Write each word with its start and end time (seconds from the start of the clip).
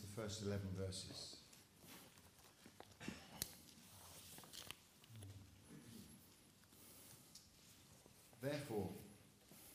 The 0.00 0.22
first 0.22 0.42
11 0.42 0.60
verses. 0.76 1.36
Therefore, 8.42 8.90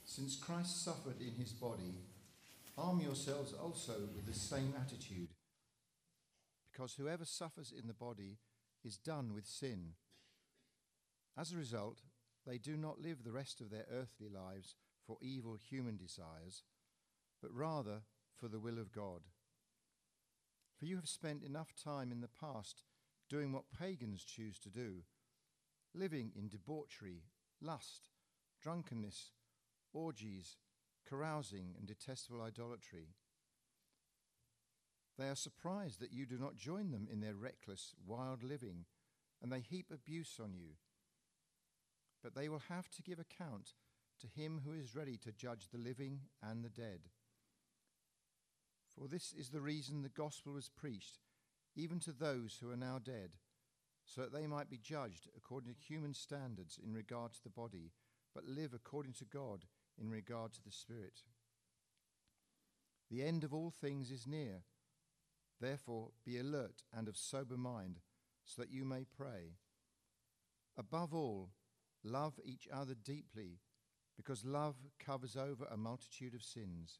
since 0.06 0.36
Christ 0.36 0.84
suffered 0.84 1.20
in 1.20 1.34
his 1.40 1.52
body, 1.52 1.96
arm 2.78 3.00
yourselves 3.02 3.54
also 3.54 3.94
with 4.16 4.26
the 4.26 4.38
same 4.38 4.74
attitude. 4.80 5.30
Because 6.72 6.94
whoever 6.94 7.26
suffers 7.26 7.74
in 7.78 7.88
the 7.88 7.94
body 7.94 8.38
is 8.84 8.98
done 8.98 9.34
with 9.34 9.46
sin. 9.46 9.94
As 11.38 11.52
a 11.52 11.58
result, 11.58 12.00
they 12.46 12.58
do 12.58 12.78
not 12.78 13.02
live 13.02 13.24
the 13.24 13.32
rest 13.32 13.62
of 13.62 13.70
their 13.70 13.86
earthly 13.92 14.30
lives 14.30 14.76
for 15.06 15.18
evil 15.22 15.56
human 15.56 15.98
desires, 15.98 16.64
but 17.42 17.54
rather 17.54 18.02
for 18.36 18.48
the 18.48 18.60
will 18.60 18.78
of 18.78 18.92
God. 18.92 19.22
For 20.80 20.86
you 20.86 20.96
have 20.96 21.10
spent 21.10 21.44
enough 21.44 21.74
time 21.76 22.10
in 22.10 22.22
the 22.22 22.30
past 22.30 22.84
doing 23.30 23.52
what 23.52 23.66
pagans 23.78 24.24
choose 24.24 24.58
to 24.60 24.70
do, 24.70 25.04
living 25.94 26.32
in 26.38 26.48
debauchery, 26.48 27.24
lust, 27.62 28.08
drunkenness, 28.62 29.32
orgies, 29.94 30.56
carousing, 31.08 31.76
and 31.78 31.86
detestable 31.86 32.42
idolatry. 32.42 33.10
They 35.18 35.28
are 35.28 35.36
surprised 35.36 36.00
that 36.00 36.14
you 36.14 36.26
do 36.26 36.38
not 36.38 36.56
join 36.56 36.92
them 36.92 37.10
in 37.12 37.20
their 37.20 37.36
reckless, 37.36 37.94
wild 38.08 38.42
living, 38.42 38.86
and 39.42 39.52
they 39.52 39.60
heap 39.60 39.92
abuse 39.94 40.40
on 40.42 40.54
you. 40.54 40.76
But 42.24 42.36
they 42.36 42.48
will 42.48 42.64
have 42.70 42.90
to 42.92 43.04
give 43.04 43.20
account 43.20 43.74
to 44.22 44.28
him 44.28 44.62
who 44.64 44.72
is 44.72 44.96
ready 44.96 45.18
to 45.18 45.34
judge 45.34 45.68
the 45.70 45.78
living 45.78 46.22
and 46.42 46.64
the 46.64 46.70
dead. 46.70 47.10
For 48.98 49.08
this 49.08 49.34
is 49.38 49.50
the 49.50 49.62
reason 49.62 50.02
the 50.02 50.10
gospel 50.10 50.54
was 50.54 50.70
preached, 50.70 51.20
even 51.76 52.00
to 52.02 52.12
those 52.12 52.58
who 52.60 52.70
are 52.72 52.78
now 52.78 53.00
dead, 53.04 53.32
so 54.06 54.22
that 54.22 54.34
they 54.34 54.48
might 54.48 54.70
be 54.70 54.78
judged 54.78 55.30
according 55.38 55.74
to 55.74 55.80
human 55.80 56.14
standards 56.14 56.80
in 56.84 56.94
regard 56.94 57.34
to 57.34 57.44
the 57.44 57.50
body, 57.50 57.92
but 58.34 58.46
live 58.46 58.74
according 58.74 59.14
to 59.14 59.26
God 59.26 59.66
in 59.98 60.10
regard 60.10 60.54
to 60.54 60.64
the 60.64 60.72
Spirit. 60.72 61.22
The 63.10 63.24
end 63.24 63.44
of 63.44 63.54
all 63.54 63.72
things 63.72 64.12
is 64.12 64.28
near. 64.28 64.64
Therefore, 65.60 66.10
be 66.26 66.38
alert 66.38 66.84
and 66.96 67.08
of 67.08 67.18
sober 67.18 67.58
mind, 67.58 68.00
so 68.46 68.62
that 68.62 68.72
you 68.72 68.86
may 68.86 69.04
pray. 69.06 69.58
Above 70.78 71.14
all, 71.14 71.50
love 72.04 72.40
each 72.44 72.68
other 72.72 72.94
deeply, 72.96 73.60
because 74.16 74.46
love 74.46 74.76
covers 75.00 75.36
over 75.36 75.66
a 75.66 75.78
multitude 75.78 76.34
of 76.34 76.44
sins. 76.44 77.00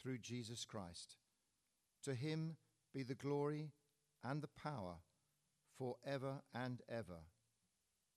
through 0.00 0.18
Jesus 0.18 0.64
Christ. 0.64 1.16
To 2.04 2.14
him 2.14 2.56
be 2.94 3.02
the 3.02 3.14
glory 3.14 3.72
and 4.24 4.42
the 4.42 4.48
power 4.48 4.96
for 5.78 5.96
ever 6.06 6.42
and 6.54 6.80
ever. 6.88 7.20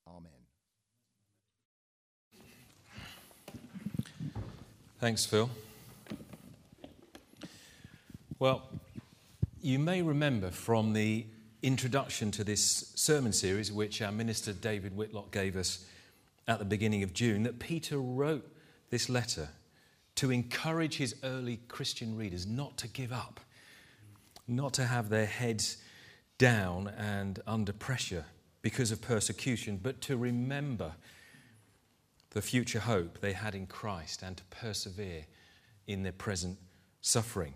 Amen. 0.08 0.32
Thanks, 5.00 5.26
Phil. 5.26 5.50
Well, 8.40 8.64
you 9.62 9.80
may 9.80 10.02
remember 10.02 10.52
from 10.52 10.94
the 10.94 11.26
introduction 11.62 12.32
to 12.32 12.44
this 12.44 12.92
sermon 12.96 13.32
series, 13.32 13.72
which 13.72 14.02
our 14.02 14.12
minister 14.12 14.52
David 14.52 14.96
Whitlock 14.96 15.32
gave 15.32 15.56
us 15.56 15.86
at 16.48 16.60
the 16.60 16.66
beginning 16.66 17.04
of 17.04 17.14
June, 17.14 17.44
that 17.44 17.60
Peter 17.60 17.98
wrote 17.98 18.46
this 18.90 19.10
letter 19.10 19.50
to 20.16 20.32
encourage 20.32 20.98
his 20.98 21.16
early 21.24 21.58
Christian 21.68 22.16
readers 22.16 22.46
not 22.46 22.78
to 22.78 22.88
give 22.88 23.12
up, 23.12 23.40
not 24.48 24.74
to 24.74 24.86
have 24.86 25.10
their 25.10 25.26
heads 25.26 25.78
down 26.38 26.88
and 26.98 27.40
under 27.48 27.74
pressure 27.74 28.26
because 28.62 28.92
of 28.92 29.02
persecution, 29.02 29.80
but 29.82 30.02
to 30.02 30.18
remember 30.18 30.94
the 32.32 32.42
future 32.42 32.80
hope 32.80 33.20
they 33.20 33.34
had 33.34 33.56
in 33.56 33.68
Christ 33.68 34.24
and 34.24 34.38
to 34.38 34.44
persevere 34.46 35.26
in 35.88 36.04
their 36.04 36.12
present 36.12 36.58
suffering. 37.02 37.54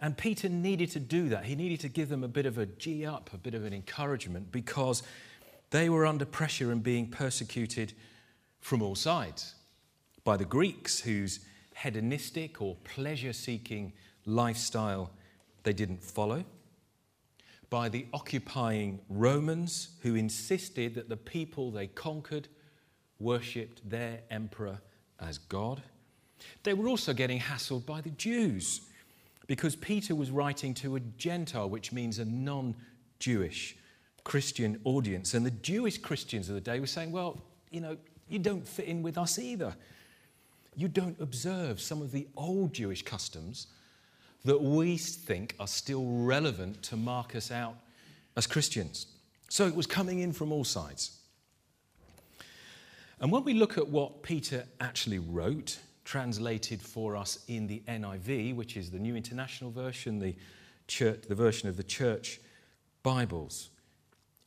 And 0.00 0.16
Peter 0.16 0.48
needed 0.48 0.90
to 0.92 1.00
do 1.00 1.28
that. 1.30 1.44
He 1.44 1.54
needed 1.54 1.80
to 1.80 1.88
give 1.88 2.08
them 2.08 2.24
a 2.24 2.28
bit 2.28 2.46
of 2.46 2.58
a 2.58 2.66
G 2.66 3.04
up, 3.04 3.30
a 3.32 3.38
bit 3.38 3.54
of 3.54 3.64
an 3.64 3.72
encouragement, 3.72 4.52
because 4.52 5.02
they 5.70 5.88
were 5.88 6.06
under 6.06 6.24
pressure 6.24 6.70
and 6.72 6.82
being 6.82 7.08
persecuted 7.08 7.92
from 8.60 8.82
all 8.82 8.94
sides 8.94 9.54
by 10.24 10.36
the 10.36 10.44
Greeks, 10.44 11.00
whose 11.00 11.40
hedonistic 11.82 12.60
or 12.60 12.76
pleasure 12.84 13.32
seeking 13.32 13.92
lifestyle 14.24 15.10
they 15.62 15.72
didn't 15.72 16.02
follow, 16.02 16.44
by 17.70 17.88
the 17.88 18.06
occupying 18.12 18.98
Romans, 19.08 19.90
who 20.02 20.14
insisted 20.14 20.94
that 20.94 21.08
the 21.08 21.16
people 21.16 21.70
they 21.70 21.86
conquered 21.86 22.48
worshipped 23.20 23.88
their 23.88 24.20
emperor 24.30 24.80
as 25.20 25.38
God. 25.38 25.82
They 26.62 26.74
were 26.74 26.88
also 26.88 27.12
getting 27.12 27.40
hassled 27.40 27.84
by 27.84 28.00
the 28.00 28.10
Jews 28.10 28.82
because 29.46 29.76
Peter 29.76 30.14
was 30.14 30.30
writing 30.30 30.74
to 30.74 30.96
a 30.96 31.00
Gentile, 31.00 31.68
which 31.68 31.92
means 31.92 32.18
a 32.18 32.24
non 32.24 32.74
Jewish 33.18 33.76
Christian 34.24 34.80
audience. 34.84 35.34
And 35.34 35.44
the 35.44 35.50
Jewish 35.50 35.98
Christians 35.98 36.48
of 36.48 36.54
the 36.54 36.60
day 36.60 36.80
were 36.80 36.86
saying, 36.86 37.12
well, 37.12 37.40
you 37.70 37.80
know, 37.80 37.96
you 38.28 38.38
don't 38.38 38.66
fit 38.66 38.86
in 38.86 39.02
with 39.02 39.18
us 39.18 39.38
either 39.38 39.74
you 40.78 40.86
don't 40.86 41.20
observe 41.20 41.80
some 41.80 42.00
of 42.00 42.12
the 42.12 42.28
old 42.36 42.72
Jewish 42.72 43.02
customs 43.02 43.66
that 44.44 44.62
we 44.62 44.96
think 44.96 45.56
are 45.58 45.66
still 45.66 46.06
relevant 46.06 46.80
to 46.84 46.96
mark 46.96 47.34
us 47.34 47.50
out 47.50 47.74
as 48.36 48.46
Christians. 48.46 49.06
So 49.48 49.66
it 49.66 49.74
was 49.74 49.86
coming 49.86 50.20
in 50.20 50.32
from 50.32 50.52
all 50.52 50.62
sides. 50.62 51.18
And 53.20 53.32
when 53.32 53.42
we 53.42 53.54
look 53.54 53.76
at 53.76 53.88
what 53.88 54.22
Peter 54.22 54.64
actually 54.80 55.18
wrote, 55.18 55.80
translated 56.04 56.80
for 56.80 57.16
us 57.16 57.40
in 57.48 57.66
the 57.66 57.82
NIV, 57.88 58.54
which 58.54 58.76
is 58.76 58.92
the 58.92 59.00
New 59.00 59.16
International 59.16 59.72
Version, 59.72 60.20
the, 60.20 60.36
church, 60.86 61.22
the 61.28 61.34
version 61.34 61.68
of 61.68 61.76
the 61.76 61.82
church 61.82 62.40
Bibles, 63.02 63.70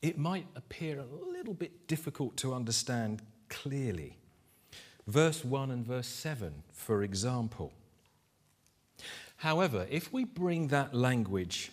it 0.02 0.18
might 0.18 0.48
appear 0.56 0.98
a 0.98 1.06
little 1.30 1.54
bit 1.54 1.88
difficult 1.88 2.38
to 2.38 2.54
understand 2.54 3.22
clearly. 3.50 4.18
Verse 5.08 5.44
1 5.44 5.72
and 5.72 5.86
verse 5.86 6.08
7, 6.08 6.64
for 6.72 7.04
example. 7.04 7.74
However, 9.38 9.88
if 9.90 10.14
we 10.14 10.24
bring 10.24 10.68
that 10.68 10.94
language 10.94 11.72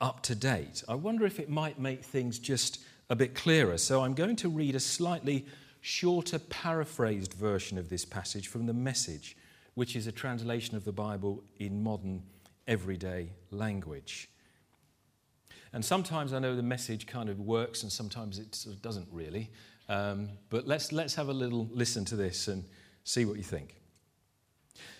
up 0.00 0.22
to 0.22 0.34
date, 0.34 0.82
I 0.88 0.94
wonder 0.94 1.26
if 1.26 1.38
it 1.38 1.50
might 1.50 1.78
make 1.78 2.02
things 2.02 2.38
just 2.38 2.80
a 3.10 3.16
bit 3.16 3.34
clearer. 3.34 3.78
So 3.78 4.02
I'm 4.02 4.14
going 4.14 4.36
to 4.36 4.48
read 4.48 4.74
a 4.74 4.80
slightly 4.80 5.46
shorter, 5.80 6.38
paraphrased 6.38 7.34
version 7.34 7.78
of 7.78 7.88
this 7.88 8.04
passage 8.04 8.48
from 8.48 8.66
the 8.66 8.72
Message, 8.72 9.36
which 9.74 9.94
is 9.94 10.06
a 10.06 10.12
translation 10.12 10.76
of 10.76 10.84
the 10.84 10.92
Bible 10.92 11.44
in 11.58 11.82
modern, 11.82 12.22
everyday 12.66 13.28
language. 13.50 14.28
And 15.72 15.84
sometimes 15.84 16.32
I 16.32 16.38
know 16.38 16.56
the 16.56 16.62
message 16.62 17.06
kind 17.06 17.28
of 17.28 17.38
works 17.38 17.82
and 17.82 17.92
sometimes 17.92 18.38
it 18.38 18.54
sort 18.54 18.74
of 18.74 18.80
doesn't 18.80 19.08
really. 19.12 19.50
Um, 19.88 20.30
but 20.50 20.66
let's, 20.66 20.92
let's 20.92 21.14
have 21.14 21.28
a 21.28 21.32
little 21.32 21.68
listen 21.72 22.04
to 22.06 22.16
this 22.16 22.48
and 22.48 22.64
see 23.04 23.24
what 23.24 23.36
you 23.36 23.42
think. 23.42 23.76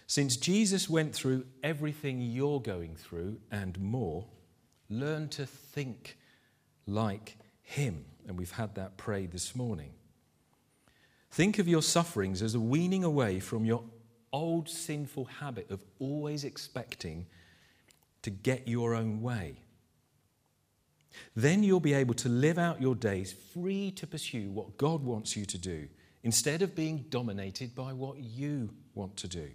Since 0.07 0.37
Jesus 0.37 0.89
went 0.89 1.15
through 1.15 1.45
everything 1.63 2.21
you're 2.21 2.61
going 2.61 2.95
through 2.95 3.39
and 3.51 3.79
more, 3.81 4.25
learn 4.89 5.29
to 5.31 5.47
think 5.47 6.17
like 6.87 7.37
him. 7.63 8.05
And 8.29 8.39
we've 8.39 8.53
had 8.53 8.77
that 8.77 8.97
prayed 8.97 9.33
this 9.33 9.57
morning. 9.57 9.91
Think 11.31 11.59
of 11.59 11.67
your 11.67 11.83
sufferings 11.83 12.41
as 12.41 12.55
a 12.55 12.61
weaning 12.61 13.03
away 13.03 13.41
from 13.41 13.65
your 13.65 13.83
old 14.33 14.69
sinful 14.69 15.25
habit 15.25 15.71
of 15.71 15.83
always 15.99 16.45
expecting 16.45 17.27
to 18.23 18.31
get 18.31 18.69
your 18.69 18.95
own 18.95 19.21
way. 19.23 19.57
Then 21.35 21.63
you'll 21.63 21.81
be 21.81 21.95
able 21.95 22.15
to 22.15 22.29
live 22.29 22.59
out 22.59 22.81
your 22.81 22.95
days 22.95 23.33
free 23.33 23.91
to 23.93 24.07
pursue 24.07 24.51
what 24.51 24.77
God 24.77 25.03
wants 25.03 25.37
you 25.37 25.45
to 25.47 25.59
do 25.59 25.89
instead 26.23 26.63
of 26.63 26.75
being 26.75 27.05
dominated 27.09 27.75
by 27.75 27.93
what 27.93 28.19
you 28.19 28.71
want 28.95 29.17
to 29.19 29.29
do. 29.29 29.49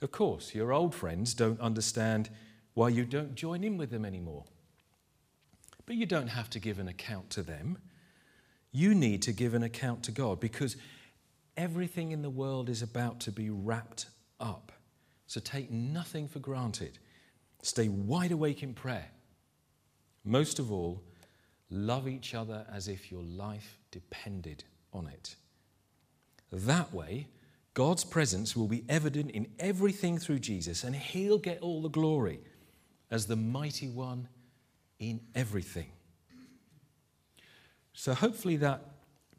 Of 0.00 0.10
course, 0.10 0.54
your 0.54 0.72
old 0.72 0.94
friends 0.94 1.34
don't 1.34 1.60
understand 1.60 2.30
why 2.74 2.88
you 2.88 3.04
don't 3.04 3.34
join 3.34 3.62
in 3.62 3.76
with 3.76 3.90
them 3.90 4.04
anymore. 4.04 4.44
But 5.86 5.96
you 5.96 6.06
don't 6.06 6.28
have 6.28 6.50
to 6.50 6.58
give 6.58 6.78
an 6.78 6.88
account 6.88 7.30
to 7.30 7.42
them. 7.42 7.78
You 8.72 8.94
need 8.94 9.22
to 9.22 9.32
give 9.32 9.54
an 9.54 9.62
account 9.62 10.02
to 10.04 10.10
God 10.10 10.40
because 10.40 10.76
everything 11.56 12.12
in 12.12 12.22
the 12.22 12.30
world 12.30 12.68
is 12.68 12.82
about 12.82 13.20
to 13.20 13.32
be 13.32 13.50
wrapped 13.50 14.06
up. 14.40 14.72
So 15.26 15.40
take 15.40 15.70
nothing 15.70 16.28
for 16.28 16.38
granted. 16.38 16.98
Stay 17.62 17.88
wide 17.88 18.32
awake 18.32 18.62
in 18.62 18.74
prayer. 18.74 19.10
Most 20.24 20.58
of 20.58 20.70
all, 20.70 21.02
love 21.70 22.06
each 22.06 22.34
other 22.34 22.66
as 22.72 22.88
if 22.88 23.10
your 23.10 23.22
life 23.22 23.78
depended 23.90 24.64
on 24.92 25.06
it. 25.06 25.36
That 26.52 26.92
way, 26.92 27.28
God's 27.74 28.04
presence 28.04 28.54
will 28.54 28.68
be 28.68 28.84
evident 28.88 29.30
in 29.30 29.46
everything 29.58 30.18
through 30.18 30.40
Jesus, 30.40 30.84
and 30.84 30.94
He'll 30.94 31.38
get 31.38 31.60
all 31.60 31.80
the 31.80 31.88
glory 31.88 32.40
as 33.10 33.26
the 33.26 33.36
mighty 33.36 33.88
one 33.88 34.28
in 34.98 35.20
everything. 35.34 35.90
So, 37.94 38.14
hopefully, 38.14 38.56
that 38.56 38.82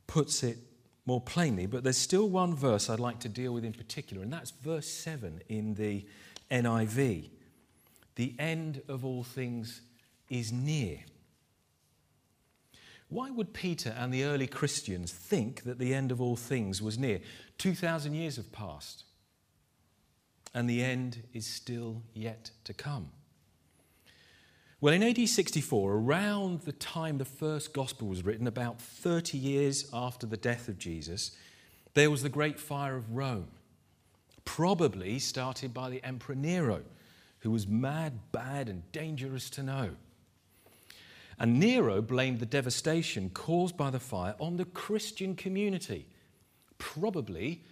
puts 0.08 0.44
it 0.44 0.58
more 1.06 1.22
plainly, 1.22 1.66
but 1.66 1.84
there's 1.84 1.98
still 1.98 2.30
one 2.30 2.56
verse 2.56 2.90
I'd 2.90 3.00
like 3.00 3.20
to 3.20 3.30
deal 3.30 3.54
with 3.54 3.66
in 3.66 3.74
particular, 3.74 4.24
and 4.24 4.32
that's 4.32 4.52
verse 4.52 4.88
7 4.88 5.42
in 5.50 5.76
the 5.76 6.06
NIV. 6.50 7.30
The 8.16 8.36
end 8.40 8.82
of 8.88 9.04
all 9.04 9.24
things 9.24 9.82
is 10.30 10.52
near. 10.52 11.00
Why 13.10 13.30
would 13.30 13.54
Peter 13.54 13.96
and 13.98 14.12
the 14.12 14.24
early 14.24 14.48
Christians 14.48 15.12
think 15.12 15.64
that 15.64 15.78
the 15.78 15.94
end 15.94 16.12
of 16.12 16.20
all 16.20 16.36
things 16.36 16.82
was 16.82 16.98
near? 16.98 17.20
2,000 17.60 18.16
years 18.16 18.38
have 18.38 18.52
passed, 18.52 19.04
and 20.54 20.68
the 20.68 20.84
end 20.84 21.24
is 21.32 21.46
still 21.46 22.02
yet 22.14 22.50
to 22.64 22.74
come. 22.74 23.12
Well, 24.82 24.94
in 24.94 25.04
AD 25.04 25.30
64, 25.30 25.94
around 25.94 26.62
the 26.62 26.74
time 26.74 27.18
the 27.18 27.24
first 27.24 27.72
gospel 27.72 28.08
was 28.08 28.26
written, 28.26 28.48
about 28.48 28.82
30 28.82 29.38
years 29.38 29.90
after 29.94 30.26
the 30.26 30.36
death 30.36 30.68
of 30.68 30.78
Jesus, 30.78 31.32
there 31.94 32.12
was 32.12 32.24
the 32.24 32.30
great 32.30 32.60
fire 32.60 32.98
of 32.98 33.16
Rome, 33.16 33.48
probably 34.44 35.20
started 35.20 35.74
by 35.74 35.90
the 35.90 36.04
Emperor 36.04 36.36
Nero, 36.36 36.82
who 37.40 37.52
was 37.52 37.68
mad, 37.68 38.14
bad, 38.32 38.68
and 38.68 38.92
dangerous 38.92 39.50
to 39.52 39.64
know. 39.64 39.92
And 41.40 41.60
Nero 41.60 42.02
blamed 42.02 42.40
the 42.40 42.46
devastation 42.46 43.30
caused 43.30 43.76
by 43.76 43.90
the 43.90 44.00
fire 44.00 44.36
on 44.40 44.58
the 44.58 44.66
Christian 44.66 45.36
community, 45.36 46.08
probably 46.78 47.64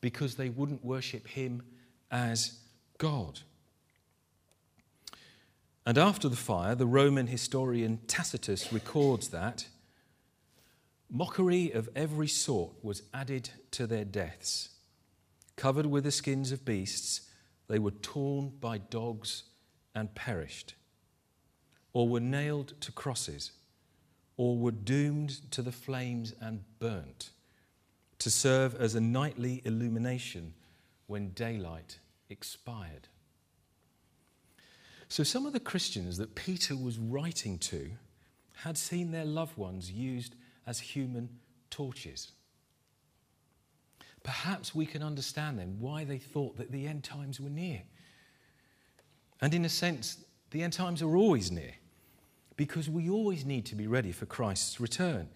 because 0.00 0.36
they 0.36 0.48
wouldn't 0.48 0.84
worship 0.84 1.26
him 1.26 1.62
as 2.10 2.60
God. 2.98 3.40
And 5.84 5.98
after 5.98 6.28
the 6.28 6.36
fire, 6.36 6.74
the 6.74 6.86
Roman 6.86 7.26
historian 7.26 8.00
Tacitus 8.06 8.72
records 8.72 9.28
that 9.28 9.66
mockery 11.10 11.72
of 11.72 11.88
every 11.96 12.28
sort 12.28 12.72
was 12.82 13.02
added 13.14 13.50
to 13.72 13.86
their 13.86 14.04
deaths. 14.04 14.68
Covered 15.56 15.86
with 15.86 16.04
the 16.04 16.12
skins 16.12 16.52
of 16.52 16.64
beasts, 16.64 17.22
they 17.68 17.78
were 17.78 17.90
torn 17.90 18.52
by 18.60 18.78
dogs 18.78 19.44
and 19.94 20.14
perished 20.14 20.74
or 21.92 22.08
were 22.08 22.20
nailed 22.20 22.80
to 22.80 22.92
crosses, 22.92 23.52
or 24.36 24.56
were 24.56 24.72
doomed 24.72 25.50
to 25.50 25.62
the 25.62 25.72
flames 25.72 26.34
and 26.40 26.62
burnt, 26.78 27.30
to 28.18 28.30
serve 28.30 28.74
as 28.74 28.94
a 28.94 29.00
nightly 29.00 29.62
illumination 29.64 30.54
when 31.06 31.30
daylight 31.30 31.98
expired. 32.28 33.08
So, 35.08 35.22
some 35.22 35.46
of 35.46 35.54
the 35.54 35.60
Christians 35.60 36.18
that 36.18 36.34
Peter 36.34 36.76
was 36.76 36.98
writing 36.98 37.58
to 37.58 37.90
had 38.62 38.76
seen 38.76 39.10
their 39.10 39.24
loved 39.24 39.56
ones 39.56 39.90
used 39.90 40.34
as 40.66 40.78
human 40.80 41.28
torches. 41.70 42.32
Perhaps 44.22 44.74
we 44.74 44.84
can 44.84 45.02
understand 45.02 45.58
then 45.58 45.76
why 45.78 46.04
they 46.04 46.18
thought 46.18 46.58
that 46.58 46.70
the 46.70 46.86
end 46.86 47.04
times 47.04 47.40
were 47.40 47.48
near. 47.48 47.82
And 49.40 49.54
in 49.54 49.64
a 49.64 49.68
sense, 49.68 50.22
the 50.50 50.62
end 50.62 50.72
times 50.72 51.02
are 51.02 51.16
always 51.16 51.50
near 51.50 51.74
because 52.56 52.90
we 52.90 53.08
always 53.08 53.44
need 53.44 53.66
to 53.66 53.74
be 53.74 53.86
ready 53.86 54.12
for 54.12 54.26
Christ's 54.26 54.80
return. 54.80 55.28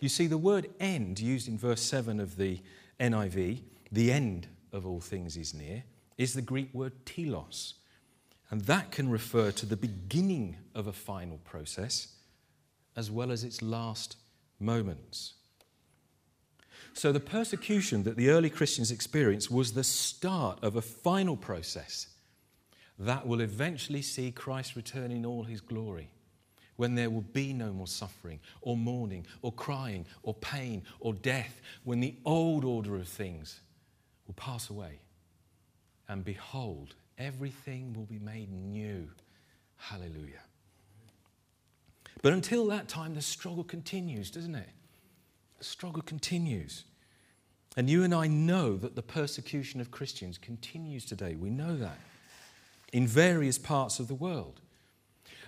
You 0.00 0.08
see, 0.08 0.26
the 0.26 0.38
word 0.38 0.70
end, 0.80 1.20
used 1.20 1.48
in 1.48 1.58
verse 1.58 1.82
7 1.82 2.20
of 2.20 2.36
the 2.36 2.60
NIV, 3.00 3.62
the 3.90 4.12
end 4.12 4.48
of 4.72 4.86
all 4.86 5.00
things 5.00 5.36
is 5.36 5.52
near, 5.52 5.84
is 6.16 6.34
the 6.34 6.42
Greek 6.42 6.72
word 6.72 6.92
telos. 7.04 7.74
And 8.50 8.62
that 8.62 8.90
can 8.90 9.10
refer 9.10 9.50
to 9.52 9.66
the 9.66 9.76
beginning 9.76 10.56
of 10.74 10.86
a 10.86 10.92
final 10.92 11.38
process 11.38 12.14
as 12.96 13.10
well 13.10 13.30
as 13.32 13.44
its 13.44 13.62
last 13.62 14.16
moments. 14.60 15.34
So, 16.94 17.10
the 17.10 17.20
persecution 17.20 18.02
that 18.02 18.16
the 18.16 18.28
early 18.28 18.50
Christians 18.50 18.90
experienced 18.90 19.50
was 19.50 19.72
the 19.72 19.84
start 19.84 20.62
of 20.62 20.76
a 20.76 20.82
final 20.82 21.36
process 21.36 22.08
that 23.02 23.26
will 23.26 23.40
eventually 23.40 24.02
see 24.02 24.30
Christ 24.30 24.76
return 24.76 25.10
in 25.10 25.26
all 25.26 25.42
his 25.44 25.60
glory, 25.60 26.08
when 26.76 26.94
there 26.94 27.10
will 27.10 27.22
be 27.32 27.52
no 27.52 27.72
more 27.72 27.86
suffering, 27.86 28.40
or 28.60 28.76
mourning, 28.76 29.26
or 29.42 29.52
crying, 29.52 30.06
or 30.22 30.34
pain, 30.34 30.82
or 31.00 31.12
death, 31.12 31.60
when 31.84 32.00
the 32.00 32.14
old 32.24 32.64
order 32.64 32.96
of 32.96 33.08
things 33.08 33.60
will 34.26 34.34
pass 34.34 34.70
away. 34.70 35.00
And 36.08 36.24
behold, 36.24 36.94
everything 37.18 37.92
will 37.92 38.04
be 38.04 38.18
made 38.18 38.52
new. 38.52 39.08
Hallelujah. 39.76 40.42
But 42.22 42.32
until 42.32 42.66
that 42.68 42.86
time, 42.88 43.14
the 43.14 43.22
struggle 43.22 43.64
continues, 43.64 44.30
doesn't 44.30 44.54
it? 44.54 44.68
The 45.58 45.64
struggle 45.64 46.02
continues. 46.02 46.84
And 47.76 47.90
you 47.90 48.04
and 48.04 48.14
I 48.14 48.28
know 48.28 48.76
that 48.76 48.94
the 48.94 49.02
persecution 49.02 49.80
of 49.80 49.90
Christians 49.90 50.38
continues 50.38 51.04
today. 51.04 51.34
We 51.34 51.50
know 51.50 51.76
that 51.76 51.98
in 52.92 53.06
various 53.06 53.58
parts 53.58 53.98
of 53.98 54.08
the 54.08 54.14
world. 54.14 54.60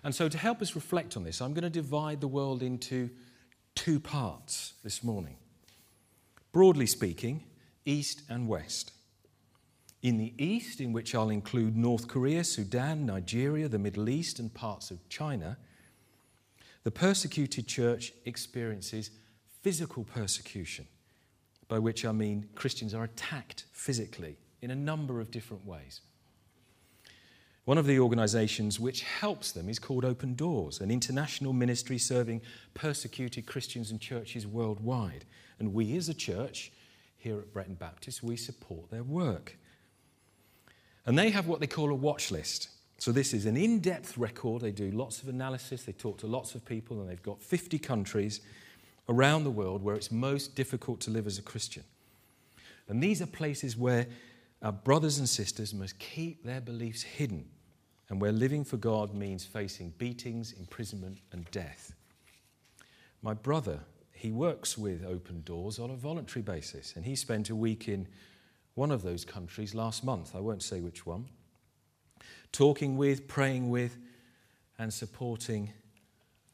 And 0.02 0.14
so, 0.14 0.28
to 0.28 0.36
help 0.36 0.60
us 0.60 0.74
reflect 0.74 1.16
on 1.16 1.24
this, 1.24 1.40
I'm 1.40 1.54
going 1.54 1.62
to 1.62 1.70
divide 1.70 2.20
the 2.20 2.28
world 2.28 2.62
into 2.62 3.10
two 3.74 4.00
parts 4.00 4.74
this 4.82 5.02
morning. 5.02 5.36
Broadly 6.52 6.86
speaking, 6.86 7.44
East 7.84 8.22
and 8.28 8.48
West. 8.48 8.92
In 10.02 10.18
the 10.18 10.34
East, 10.36 10.80
in 10.80 10.92
which 10.92 11.14
I'll 11.14 11.30
include 11.30 11.76
North 11.76 12.08
Korea, 12.08 12.44
Sudan, 12.44 13.06
Nigeria, 13.06 13.68
the 13.68 13.78
Middle 13.78 14.10
East, 14.10 14.38
and 14.38 14.52
parts 14.52 14.90
of 14.90 15.08
China, 15.08 15.56
the 16.82 16.90
persecuted 16.90 17.66
church 17.66 18.12
experiences 18.26 19.10
physical 19.62 20.04
persecution, 20.04 20.86
by 21.68 21.78
which 21.78 22.04
I 22.04 22.12
mean 22.12 22.50
Christians 22.54 22.92
are 22.92 23.04
attacked 23.04 23.64
physically 23.72 24.36
in 24.60 24.70
a 24.70 24.76
number 24.76 25.20
of 25.20 25.30
different 25.30 25.64
ways. 25.64 26.02
One 27.64 27.78
of 27.78 27.86
the 27.86 27.98
organizations 27.98 28.78
which 28.78 29.02
helps 29.02 29.52
them 29.52 29.70
is 29.70 29.78
called 29.78 30.04
Open 30.04 30.34
Doors, 30.34 30.80
an 30.80 30.90
international 30.90 31.54
ministry 31.54 31.96
serving 31.96 32.42
persecuted 32.74 33.46
Christians 33.46 33.90
and 33.90 34.00
churches 34.00 34.46
worldwide. 34.46 35.24
And 35.58 35.72
we, 35.72 35.96
as 35.96 36.10
a 36.10 36.14
church 36.14 36.72
here 37.16 37.38
at 37.38 37.54
Bretton 37.54 37.74
Baptist, 37.74 38.22
we 38.22 38.36
support 38.36 38.90
their 38.90 39.02
work. 39.02 39.56
And 41.06 41.18
they 41.18 41.30
have 41.30 41.46
what 41.46 41.60
they 41.60 41.66
call 41.66 41.90
a 41.90 41.94
watch 41.94 42.30
list. 42.30 42.68
So, 42.98 43.12
this 43.12 43.32
is 43.32 43.46
an 43.46 43.56
in 43.56 43.80
depth 43.80 44.18
record. 44.18 44.60
They 44.60 44.70
do 44.70 44.90
lots 44.90 45.22
of 45.22 45.28
analysis, 45.28 45.84
they 45.84 45.92
talk 45.92 46.18
to 46.18 46.26
lots 46.26 46.54
of 46.54 46.64
people, 46.64 47.00
and 47.00 47.08
they've 47.08 47.22
got 47.22 47.42
50 47.42 47.78
countries 47.78 48.40
around 49.08 49.44
the 49.44 49.50
world 49.50 49.82
where 49.82 49.96
it's 49.96 50.12
most 50.12 50.54
difficult 50.54 51.00
to 51.00 51.10
live 51.10 51.26
as 51.26 51.38
a 51.38 51.42
Christian. 51.42 51.84
And 52.88 53.02
these 53.02 53.22
are 53.22 53.26
places 53.26 53.76
where 53.76 54.06
our 54.62 54.72
brothers 54.72 55.18
and 55.18 55.28
sisters 55.28 55.74
must 55.74 55.98
keep 55.98 56.44
their 56.44 56.60
beliefs 56.60 57.02
hidden, 57.02 57.46
and 58.14 58.20
where 58.20 58.30
living 58.30 58.62
for 58.62 58.76
God 58.76 59.12
means 59.12 59.44
facing 59.44 59.90
beatings, 59.98 60.52
imprisonment, 60.52 61.18
and 61.32 61.50
death. 61.50 61.96
My 63.22 63.34
brother, 63.34 63.80
he 64.12 64.30
works 64.30 64.78
with 64.78 65.04
Open 65.04 65.42
Doors 65.42 65.80
on 65.80 65.90
a 65.90 65.96
voluntary 65.96 66.44
basis, 66.44 66.92
and 66.94 67.04
he 67.04 67.16
spent 67.16 67.50
a 67.50 67.56
week 67.56 67.88
in 67.88 68.06
one 68.74 68.92
of 68.92 69.02
those 69.02 69.24
countries 69.24 69.74
last 69.74 70.04
month. 70.04 70.36
I 70.36 70.38
won't 70.38 70.62
say 70.62 70.78
which 70.78 71.04
one. 71.04 71.26
Talking 72.52 72.96
with, 72.96 73.26
praying 73.26 73.68
with, 73.68 73.98
and 74.78 74.94
supporting 74.94 75.72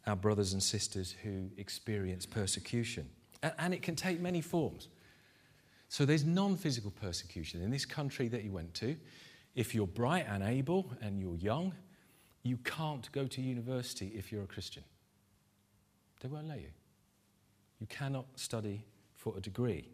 our 0.07 0.17
brothers 0.17 0.55
and 0.55 0.63
sisters 0.63 1.15
who 1.23 1.51
experience 1.59 2.25
persecution. 2.25 3.07
And 3.59 3.75
it 3.75 3.83
can 3.83 3.97
take 3.97 4.19
many 4.19 4.41
forms. 4.41 4.89
So 5.91 6.07
there's 6.07 6.25
non 6.25 6.57
physical 6.57 6.91
persecution. 6.91 7.61
In 7.61 7.71
this 7.71 7.85
country 7.85 8.29
that 8.29 8.45
you 8.45 8.51
went 8.51 8.73
to, 8.77 8.97
if 9.55 9.75
you're 9.75 9.87
bright 9.87 10.27
and 10.29 10.43
able 10.43 10.93
and 11.01 11.21
you're 11.21 11.37
young, 11.37 11.75
you 12.43 12.57
can't 12.59 13.11
go 13.13 13.27
to 13.27 13.41
university 13.41 14.13
if 14.17 14.33
you're 14.33 14.45
a 14.45 14.47
Christian. 14.47 14.85
They 16.21 16.29
won't 16.29 16.49
let 16.49 16.61
you. 16.61 16.71
You 17.81 17.87
cannot 17.87 18.27
study 18.37 18.85
for 19.15 19.37
a 19.37 19.41
degree. 19.41 19.89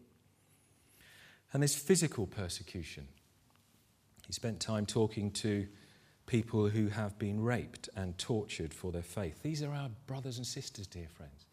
And 1.53 1.63
there's 1.63 1.75
physical 1.75 2.27
persecution. 2.27 3.07
He 4.25 4.33
spent 4.33 4.59
time 4.59 4.85
talking 4.85 5.31
to 5.31 5.67
people 6.25 6.67
who 6.67 6.87
have 6.89 7.17
been 7.17 7.41
raped 7.41 7.89
and 7.95 8.17
tortured 8.17 8.73
for 8.73 8.91
their 8.91 9.01
faith. 9.01 9.41
These 9.41 9.63
are 9.63 9.73
our 9.73 9.89
brothers 10.05 10.37
and 10.37 10.45
sisters, 10.45 10.85
dear 10.85 11.07
friends. 11.07 11.45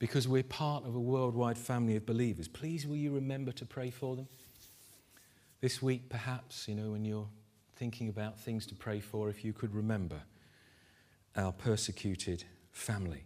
Because 0.00 0.26
we're 0.26 0.42
part 0.42 0.84
of 0.84 0.96
a 0.96 1.00
worldwide 1.00 1.58
family 1.58 1.94
of 1.94 2.04
believers. 2.04 2.48
Please, 2.48 2.86
will 2.86 2.96
you 2.96 3.12
remember 3.12 3.52
to 3.52 3.64
pray 3.64 3.90
for 3.90 4.16
them? 4.16 4.26
This 5.60 5.82
week, 5.82 6.08
perhaps, 6.08 6.66
you 6.68 6.74
know, 6.74 6.92
when 6.92 7.04
you're 7.04 7.28
thinking 7.76 8.08
about 8.08 8.38
things 8.38 8.64
to 8.66 8.74
pray 8.74 8.98
for, 8.98 9.28
if 9.28 9.44
you 9.44 9.52
could 9.52 9.74
remember 9.74 10.22
our 11.36 11.52
persecuted 11.52 12.44
family. 12.72 13.24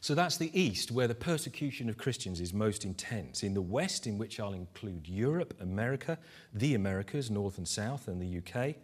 So 0.00 0.14
that's 0.14 0.36
the 0.36 0.58
East, 0.58 0.90
where 0.90 1.08
the 1.08 1.14
persecution 1.14 1.88
of 1.88 1.98
Christians 1.98 2.40
is 2.40 2.54
most 2.54 2.84
intense. 2.84 3.42
In 3.42 3.52
the 3.52 3.60
West, 3.60 4.06
in 4.06 4.16
which 4.16 4.38
I'll 4.40 4.52
include 4.52 5.08
Europe, 5.08 5.54
America, 5.60 6.18
the 6.54 6.74
Americas, 6.74 7.30
North 7.30 7.58
and 7.58 7.68
South, 7.68 8.08
and 8.08 8.22
the 8.22 8.38
UK, 8.38 8.76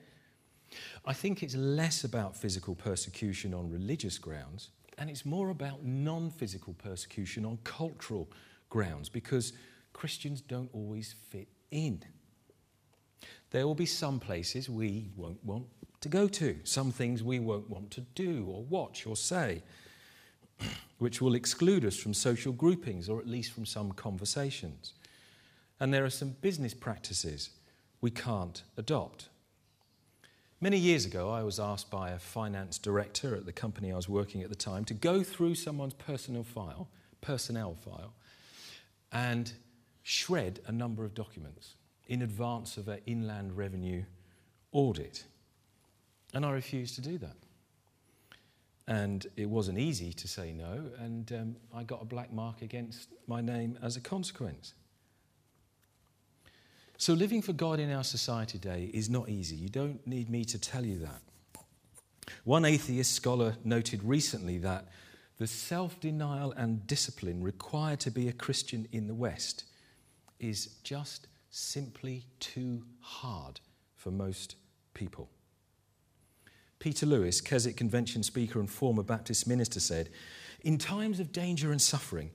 I 1.04 1.12
think 1.12 1.42
it's 1.42 1.54
less 1.54 2.04
about 2.04 2.36
physical 2.36 2.74
persecution 2.74 3.54
on 3.54 3.70
religious 3.70 4.18
grounds, 4.18 4.70
and 4.98 5.08
it's 5.08 5.24
more 5.24 5.50
about 5.50 5.84
non 5.84 6.30
physical 6.30 6.74
persecution 6.74 7.44
on 7.44 7.58
cultural 7.64 8.28
grounds, 8.68 9.08
because 9.08 9.52
Christians 9.92 10.40
don't 10.40 10.70
always 10.72 11.14
fit 11.30 11.48
in. 11.72 12.04
There 13.50 13.66
will 13.66 13.74
be 13.74 13.86
some 13.86 14.20
places 14.20 14.70
we 14.70 15.10
won't 15.16 15.44
want 15.44 15.66
to 16.00 16.08
go 16.08 16.28
to, 16.28 16.58
some 16.64 16.92
things 16.92 17.22
we 17.22 17.38
won't 17.38 17.68
want 17.68 17.90
to 17.92 18.00
do 18.00 18.46
or 18.48 18.62
watch 18.62 19.06
or 19.06 19.16
say 19.16 19.62
which 20.98 21.20
will 21.20 21.34
exclude 21.34 21.84
us 21.84 21.96
from 21.96 22.14
social 22.14 22.52
groupings 22.52 23.08
or 23.08 23.18
at 23.18 23.26
least 23.26 23.52
from 23.52 23.66
some 23.66 23.92
conversations. 23.92 24.94
And 25.80 25.92
there 25.92 26.04
are 26.04 26.10
some 26.10 26.36
business 26.40 26.74
practices 26.74 27.50
we 28.00 28.10
can't 28.10 28.62
adopt. 28.76 29.28
Many 30.60 30.78
years 30.78 31.04
ago, 31.04 31.28
I 31.28 31.42
was 31.42 31.58
asked 31.58 31.90
by 31.90 32.10
a 32.10 32.18
finance 32.20 32.78
director 32.78 33.34
at 33.34 33.46
the 33.46 33.52
company 33.52 33.90
I 33.90 33.96
was 33.96 34.08
working 34.08 34.42
at 34.42 34.48
the 34.48 34.54
time 34.54 34.84
to 34.84 34.94
go 34.94 35.24
through 35.24 35.56
someone's 35.56 35.94
personal 35.94 36.44
file, 36.44 36.88
personnel 37.20 37.74
file, 37.74 38.14
and 39.10 39.52
shred 40.02 40.60
a 40.66 40.72
number 40.72 41.04
of 41.04 41.14
documents 41.14 41.74
in 42.06 42.22
advance 42.22 42.76
of 42.76 42.88
an 42.88 43.00
inland 43.06 43.56
revenue 43.56 44.04
audit. 44.72 45.24
And 46.34 46.44
I 46.44 46.50
refused 46.50 46.94
to 46.96 47.00
do 47.00 47.18
that. 47.18 47.36
And 48.88 49.26
it 49.36 49.48
wasn't 49.48 49.78
easy 49.78 50.12
to 50.12 50.26
say 50.26 50.52
no, 50.52 50.90
and 50.98 51.32
um, 51.32 51.56
I 51.72 51.84
got 51.84 52.02
a 52.02 52.04
black 52.04 52.32
mark 52.32 52.62
against 52.62 53.08
my 53.28 53.40
name 53.40 53.78
as 53.80 53.96
a 53.96 54.00
consequence. 54.00 54.74
So, 56.98 57.14
living 57.14 57.42
for 57.42 57.52
God 57.52 57.78
in 57.78 57.92
our 57.92 58.04
society 58.04 58.58
today 58.58 58.90
is 58.92 59.08
not 59.08 59.28
easy. 59.28 59.56
You 59.56 59.68
don't 59.68 60.04
need 60.06 60.28
me 60.28 60.44
to 60.46 60.58
tell 60.58 60.84
you 60.84 60.98
that. 60.98 61.22
One 62.44 62.64
atheist 62.64 63.12
scholar 63.12 63.56
noted 63.64 64.02
recently 64.02 64.58
that 64.58 64.88
the 65.38 65.46
self 65.46 65.98
denial 66.00 66.52
and 66.52 66.86
discipline 66.86 67.42
required 67.42 68.00
to 68.00 68.10
be 68.10 68.28
a 68.28 68.32
Christian 68.32 68.88
in 68.92 69.06
the 69.06 69.14
West 69.14 69.64
is 70.42 70.66
just 70.82 71.28
simply 71.48 72.26
too 72.40 72.82
hard 73.00 73.60
for 73.94 74.10
most 74.10 74.56
people. 74.92 75.30
Peter 76.78 77.06
Lewis, 77.06 77.40
Keswick 77.40 77.76
Convention 77.76 78.22
speaker 78.24 78.58
and 78.58 78.68
former 78.68 79.04
Baptist 79.04 79.46
minister, 79.46 79.78
said 79.78 80.10
In 80.62 80.76
times 80.76 81.20
of 81.20 81.32
danger 81.32 81.70
and 81.70 81.80
suffering, 81.80 82.32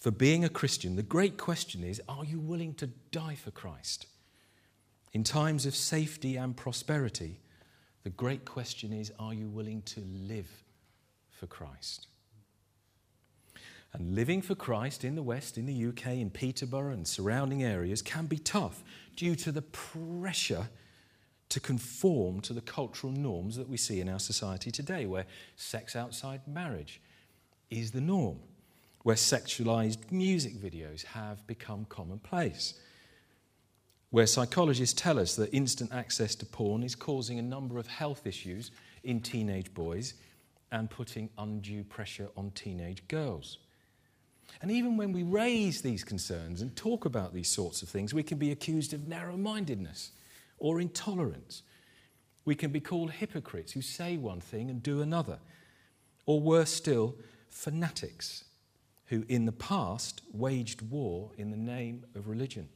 for 0.00 0.12
being 0.12 0.44
a 0.44 0.48
Christian, 0.48 0.96
the 0.96 1.02
great 1.02 1.36
question 1.36 1.82
is 1.82 2.00
are 2.08 2.24
you 2.24 2.38
willing 2.38 2.74
to 2.74 2.86
die 3.10 3.34
for 3.34 3.50
Christ? 3.50 4.06
In 5.12 5.24
times 5.24 5.66
of 5.66 5.74
safety 5.74 6.36
and 6.36 6.56
prosperity, 6.56 7.40
the 8.04 8.10
great 8.10 8.44
question 8.44 8.92
is 8.92 9.12
are 9.18 9.34
you 9.34 9.48
willing 9.48 9.82
to 9.82 10.00
live 10.00 10.64
for 11.30 11.46
Christ? 11.46 12.06
And 13.92 14.14
living 14.14 14.40
for 14.40 14.54
Christ 14.54 15.04
in 15.04 15.16
the 15.16 15.22
West, 15.22 15.58
in 15.58 15.66
the 15.66 15.86
UK, 15.88 16.14
in 16.14 16.30
Peterborough 16.30 16.94
and 16.94 17.06
surrounding 17.06 17.62
areas 17.62 18.00
can 18.00 18.26
be 18.26 18.38
tough 18.38 18.82
due 19.16 19.34
to 19.36 19.52
the 19.52 19.62
pressure 19.62 20.68
to 21.50 21.60
conform 21.60 22.40
to 22.40 22.54
the 22.54 22.62
cultural 22.62 23.12
norms 23.12 23.56
that 23.56 23.68
we 23.68 23.76
see 23.76 24.00
in 24.00 24.08
our 24.08 24.18
society 24.18 24.70
today, 24.70 25.04
where 25.04 25.26
sex 25.56 25.94
outside 25.94 26.40
marriage 26.46 27.02
is 27.68 27.90
the 27.90 28.00
norm, 28.00 28.38
where 29.02 29.16
sexualized 29.16 30.10
music 30.10 30.54
videos 30.54 31.04
have 31.04 31.46
become 31.46 31.84
commonplace, 31.84 32.72
where 34.08 34.26
psychologists 34.26 34.98
tell 34.98 35.18
us 35.18 35.36
that 35.36 35.52
instant 35.54 35.92
access 35.92 36.34
to 36.34 36.46
porn 36.46 36.82
is 36.82 36.94
causing 36.94 37.38
a 37.38 37.42
number 37.42 37.78
of 37.78 37.86
health 37.86 38.26
issues 38.26 38.70
in 39.04 39.20
teenage 39.20 39.74
boys 39.74 40.14
and 40.70 40.88
putting 40.88 41.28
undue 41.36 41.84
pressure 41.84 42.28
on 42.34 42.50
teenage 42.52 43.06
girls. 43.08 43.58
And 44.62 44.70
even 44.70 44.96
when 44.96 45.12
we 45.12 45.24
raise 45.24 45.82
these 45.82 46.04
concerns 46.04 46.62
and 46.62 46.74
talk 46.76 47.04
about 47.04 47.34
these 47.34 47.48
sorts 47.48 47.82
of 47.82 47.88
things, 47.88 48.14
we 48.14 48.22
can 48.22 48.38
be 48.38 48.52
accused 48.52 48.94
of 48.94 49.08
narrow 49.08 49.36
mindedness 49.36 50.12
or 50.58 50.80
intolerance. 50.80 51.64
We 52.44 52.54
can 52.54 52.70
be 52.70 52.78
called 52.78 53.10
hypocrites 53.10 53.72
who 53.72 53.82
say 53.82 54.16
one 54.16 54.40
thing 54.40 54.70
and 54.70 54.80
do 54.80 55.02
another. 55.02 55.40
Or 56.26 56.40
worse 56.40 56.70
still, 56.70 57.16
fanatics 57.50 58.44
who 59.06 59.24
in 59.28 59.46
the 59.46 59.52
past 59.52 60.22
waged 60.32 60.80
war 60.80 61.32
in 61.36 61.50
the 61.50 61.56
name 61.56 62.04
of 62.14 62.28
religion. 62.28 62.68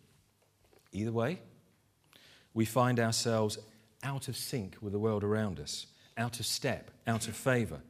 Either 0.93 1.13
way, 1.13 1.39
we 2.53 2.65
find 2.65 2.99
ourselves 2.99 3.59
out 4.03 4.27
of 4.27 4.37
sync 4.37 4.77
with 4.81 4.93
the 4.93 4.99
world 4.99 5.23
around 5.23 5.61
us, 5.61 5.87
out 6.19 6.41
of 6.41 6.47
step, 6.47 6.91
out 7.07 7.29
of 7.29 7.37
favour. 7.37 7.81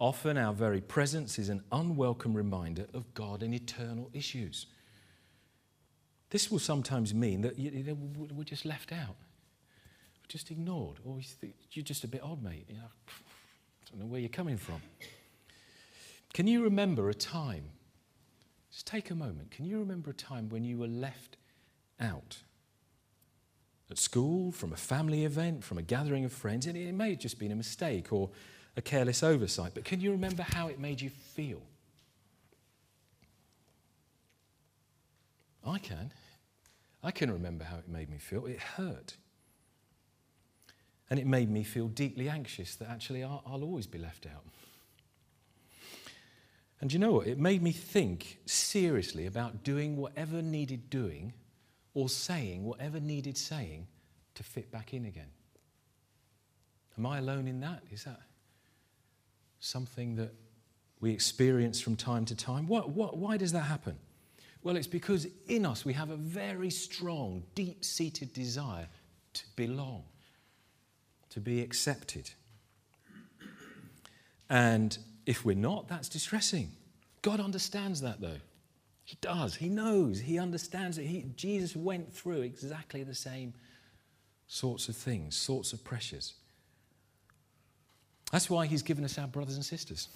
Often 0.00 0.38
our 0.38 0.52
very 0.52 0.80
presence 0.80 1.38
is 1.38 1.48
an 1.48 1.62
unwelcome 1.72 2.34
reminder 2.34 2.86
of 2.94 3.12
God 3.14 3.42
and 3.42 3.52
eternal 3.52 4.10
issues. 4.12 4.66
This 6.30 6.50
will 6.50 6.60
sometimes 6.60 7.12
mean 7.12 7.40
that 7.40 7.58
you 7.58 7.70
know, 7.70 7.96
we're 8.32 8.44
just 8.44 8.64
left 8.64 8.92
out, 8.92 9.16
we're 10.20 10.28
just 10.28 10.50
ignored, 10.50 10.98
or 11.04 11.18
you're 11.72 11.84
just 11.84 12.04
a 12.04 12.08
bit 12.08 12.22
odd, 12.22 12.42
mate. 12.42 12.66
You 12.68 12.76
know, 12.76 12.82
I 13.08 13.90
don't 13.90 14.00
know 14.00 14.06
where 14.06 14.20
you're 14.20 14.28
coming 14.28 14.56
from. 14.56 14.80
Can 16.32 16.46
you 16.46 16.62
remember 16.62 17.08
a 17.08 17.14
time? 17.14 17.64
Just 18.70 18.86
take 18.86 19.10
a 19.10 19.14
moment. 19.14 19.50
Can 19.50 19.64
you 19.64 19.78
remember 19.78 20.10
a 20.10 20.14
time 20.14 20.48
when 20.50 20.62
you 20.62 20.78
were 20.78 20.86
left 20.86 21.38
out? 21.98 22.38
At 23.90 23.98
school, 23.98 24.52
from 24.52 24.72
a 24.74 24.76
family 24.76 25.24
event, 25.24 25.64
from 25.64 25.78
a 25.78 25.82
gathering 25.82 26.26
of 26.26 26.32
friends, 26.32 26.66
and 26.66 26.76
it 26.76 26.92
may 26.92 27.10
have 27.10 27.18
just 27.18 27.38
been 27.38 27.50
a 27.50 27.56
mistake 27.56 28.12
or 28.12 28.30
a 28.78 28.80
careless 28.80 29.24
oversight, 29.24 29.72
but 29.74 29.84
can 29.84 30.00
you 30.00 30.12
remember 30.12 30.44
how 30.44 30.68
it 30.68 30.78
made 30.78 31.00
you 31.00 31.10
feel? 31.10 31.60
I 35.66 35.78
can. 35.78 36.12
I 37.02 37.10
can 37.10 37.32
remember 37.32 37.64
how 37.64 37.78
it 37.78 37.88
made 37.88 38.08
me 38.08 38.18
feel. 38.18 38.46
It 38.46 38.60
hurt. 38.60 39.16
And 41.10 41.18
it 41.18 41.26
made 41.26 41.50
me 41.50 41.64
feel 41.64 41.88
deeply 41.88 42.28
anxious 42.28 42.76
that 42.76 42.88
actually 42.88 43.24
I'll, 43.24 43.42
I'll 43.44 43.64
always 43.64 43.88
be 43.88 43.98
left 43.98 44.26
out. 44.26 44.44
And 46.80 46.92
you 46.92 47.00
know 47.00 47.10
what? 47.10 47.26
It 47.26 47.38
made 47.38 47.60
me 47.60 47.72
think 47.72 48.38
seriously 48.46 49.26
about 49.26 49.64
doing 49.64 49.96
whatever 49.96 50.40
needed 50.40 50.88
doing 50.88 51.32
or 51.94 52.08
saying 52.08 52.64
whatever 52.64 53.00
needed 53.00 53.36
saying 53.36 53.88
to 54.36 54.44
fit 54.44 54.70
back 54.70 54.94
in 54.94 55.04
again. 55.04 55.32
Am 56.96 57.06
I 57.06 57.18
alone 57.18 57.48
in 57.48 57.58
that? 57.60 57.82
Is 57.90 58.04
that 58.04 58.20
something 59.60 60.16
that 60.16 60.32
we 61.00 61.12
experience 61.12 61.80
from 61.80 61.96
time 61.96 62.24
to 62.26 62.34
time? 62.34 62.66
What, 62.66 62.90
what, 62.90 63.16
why 63.16 63.36
does 63.36 63.52
that 63.52 63.62
happen? 63.62 63.96
Well, 64.62 64.76
it's 64.76 64.86
because 64.86 65.26
in 65.46 65.64
us 65.64 65.84
we 65.84 65.92
have 65.92 66.10
a 66.10 66.16
very 66.16 66.70
strong, 66.70 67.44
deep 67.54 67.84
seated 67.84 68.32
desire 68.32 68.88
to 69.34 69.42
belong, 69.56 70.04
to 71.30 71.40
be 71.40 71.60
accepted. 71.60 72.30
And 74.50 74.96
if 75.26 75.44
we're 75.44 75.56
not, 75.56 75.88
that's 75.88 76.08
distressing. 76.08 76.72
God 77.22 77.40
understands 77.40 78.00
that, 78.00 78.20
though. 78.20 78.40
He 79.04 79.16
does. 79.20 79.54
He 79.54 79.68
knows. 79.68 80.20
He 80.20 80.38
understands 80.38 80.98
it. 80.98 81.06
He, 81.06 81.24
Jesus 81.36 81.74
went 81.74 82.12
through 82.12 82.42
exactly 82.42 83.02
the 83.02 83.14
same 83.14 83.54
sorts 84.46 84.88
of 84.88 84.96
things, 84.96 85.36
sorts 85.36 85.72
of 85.72 85.84
pressures. 85.84 86.34
That's 88.32 88.50
why 88.50 88.66
He's 88.66 88.82
given 88.82 89.04
us 89.04 89.18
our 89.18 89.26
brothers 89.26 89.56
and 89.56 89.64
sisters 89.64 90.08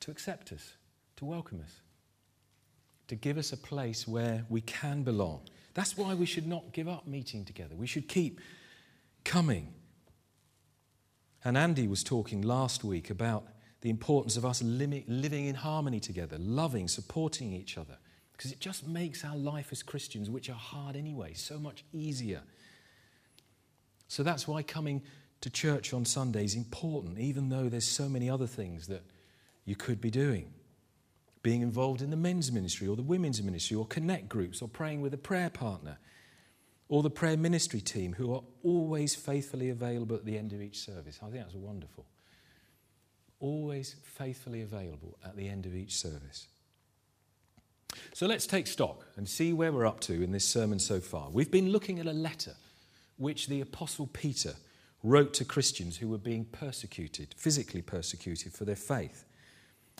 to 0.00 0.10
accept 0.10 0.52
us, 0.52 0.74
to 1.16 1.24
welcome 1.24 1.60
us 1.60 1.80
to 3.10 3.16
give 3.16 3.38
us 3.38 3.52
a 3.52 3.56
place 3.56 4.06
where 4.06 4.44
we 4.48 4.60
can 4.60 5.02
belong. 5.02 5.40
That's 5.74 5.96
why 5.96 6.14
we 6.14 6.26
should 6.26 6.46
not 6.46 6.72
give 6.72 6.86
up 6.88 7.08
meeting 7.08 7.44
together. 7.44 7.74
We 7.74 7.88
should 7.88 8.06
keep 8.06 8.40
coming. 9.24 9.74
And 11.44 11.58
Andy 11.58 11.88
was 11.88 12.04
talking 12.04 12.40
last 12.40 12.84
week 12.84 13.10
about 13.10 13.48
the 13.80 13.90
importance 13.90 14.36
of 14.36 14.46
us 14.46 14.62
living 14.62 15.46
in 15.46 15.56
harmony 15.56 15.98
together, 15.98 16.36
loving, 16.38 16.86
supporting 16.86 17.52
each 17.52 17.76
other, 17.76 17.98
because 18.32 18.52
it 18.52 18.60
just 18.60 18.86
makes 18.86 19.24
our 19.24 19.36
life 19.36 19.70
as 19.72 19.82
Christians, 19.82 20.30
which 20.30 20.48
are 20.48 20.52
hard 20.52 20.94
anyway, 20.94 21.32
so 21.34 21.58
much 21.58 21.82
easier. 21.92 22.42
So 24.06 24.22
that's 24.22 24.46
why 24.46 24.62
coming 24.62 25.02
to 25.40 25.50
church 25.50 25.92
on 25.92 26.04
Sunday 26.04 26.44
is 26.44 26.54
important, 26.54 27.18
even 27.18 27.48
though 27.48 27.68
there's 27.68 27.86
so 27.86 28.08
many 28.08 28.28
other 28.28 28.46
things 28.46 28.86
that 28.88 29.02
you 29.64 29.76
could 29.76 30.00
be 30.00 30.10
doing. 30.10 30.52
Being 31.42 31.62
involved 31.62 32.02
in 32.02 32.10
the 32.10 32.16
men's 32.16 32.52
ministry 32.52 32.86
or 32.86 32.96
the 32.96 33.02
women's 33.02 33.42
ministry 33.42 33.76
or 33.76 33.86
connect 33.86 34.28
groups 34.28 34.60
or 34.60 34.68
praying 34.68 35.00
with 35.00 35.14
a 35.14 35.18
prayer 35.18 35.48
partner 35.48 35.98
or 36.88 37.02
the 37.02 37.10
prayer 37.10 37.36
ministry 37.36 37.80
team 37.80 38.12
who 38.12 38.34
are 38.34 38.42
always 38.62 39.14
faithfully 39.14 39.70
available 39.70 40.16
at 40.16 40.26
the 40.26 40.36
end 40.36 40.52
of 40.52 40.60
each 40.60 40.78
service. 40.80 41.18
I 41.22 41.30
think 41.30 41.44
that's 41.44 41.54
wonderful. 41.54 42.04
Always 43.38 43.96
faithfully 44.02 44.60
available 44.60 45.16
at 45.24 45.36
the 45.36 45.48
end 45.48 45.64
of 45.64 45.74
each 45.74 45.96
service. 45.96 46.48
So 48.12 48.26
let's 48.26 48.46
take 48.46 48.66
stock 48.66 49.06
and 49.16 49.28
see 49.28 49.52
where 49.52 49.72
we're 49.72 49.86
up 49.86 50.00
to 50.00 50.22
in 50.22 50.32
this 50.32 50.46
sermon 50.46 50.78
so 50.78 51.00
far. 51.00 51.30
We've 51.30 51.50
been 51.50 51.70
looking 51.70 51.98
at 52.00 52.06
a 52.06 52.12
letter 52.12 52.54
which 53.16 53.46
the 53.46 53.60
Apostle 53.60 54.08
Peter 54.08 54.54
wrote 55.02 55.32
to 55.34 55.44
Christians 55.44 55.96
who 55.96 56.08
were 56.08 56.18
being 56.18 56.44
persecuted, 56.44 57.34
physically 57.36 57.82
persecuted 57.82 58.52
for 58.52 58.64
their 58.64 58.76
faith. 58.76 59.24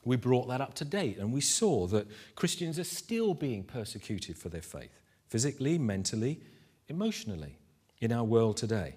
We 0.04 0.16
brought 0.16 0.49
that 0.49 0.61
up 0.61 0.75
to 0.75 0.85
date 0.85 1.19
and 1.19 1.33
we 1.33 1.40
saw 1.40 1.87
that 1.88 2.07
Christians 2.35 2.78
are 2.78 2.85
still 2.85 3.35
being 3.35 3.64
persecuted 3.64 4.38
for 4.38 4.49
their 4.49 4.62
faith, 4.62 4.99
physically, 5.28 5.78
mentally, 5.78 6.40
emotionally, 6.88 7.59
in 8.00 8.12
our 8.12 8.25
world 8.25 8.57
today. 8.57 8.97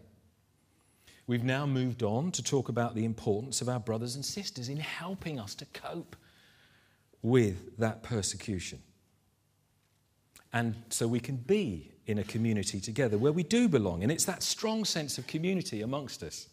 We've 1.25 1.43
now 1.43 1.65
moved 1.65 2.03
on 2.03 2.31
to 2.31 2.43
talk 2.43 2.67
about 2.67 2.95
the 2.95 3.05
importance 3.05 3.62
of 3.62 3.69
our 3.69 3.79
brothers 3.79 4.15
and 4.15 4.25
sisters 4.25 4.67
in 4.67 4.77
helping 4.77 5.39
us 5.39 5.55
to 5.55 5.65
cope 5.65 6.15
with 7.22 7.77
that 7.77 8.03
persecution. 8.03 8.79
And 10.51 10.75
so 10.89 11.07
we 11.07 11.19
can 11.19 11.38
be 11.38 11.92
in 12.07 12.17
a 12.19 12.24
community 12.24 12.79
together 12.79 13.17
where 13.17 13.31
we 13.31 13.43
do 13.43 13.67
belong. 13.67 14.03
And 14.03 14.12
it's 14.12 14.25
that 14.25 14.43
strong 14.43 14.86
sense 14.86 15.17
of 15.17 15.27
community 15.27 15.81
amongst 15.81 16.24
us 16.24 16.48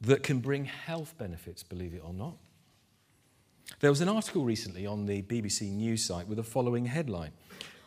that 0.00 0.22
can 0.22 0.40
bring 0.40 0.64
health 0.64 1.14
benefits, 1.18 1.62
believe 1.62 1.94
it 1.94 2.02
or 2.04 2.12
not. 2.12 2.36
There 3.80 3.90
was 3.90 4.00
an 4.00 4.08
article 4.08 4.44
recently 4.44 4.86
on 4.86 5.06
the 5.06 5.22
BBC 5.22 5.72
News 5.72 6.04
site 6.04 6.26
with 6.26 6.36
the 6.36 6.44
following 6.44 6.86
headline 6.86 7.32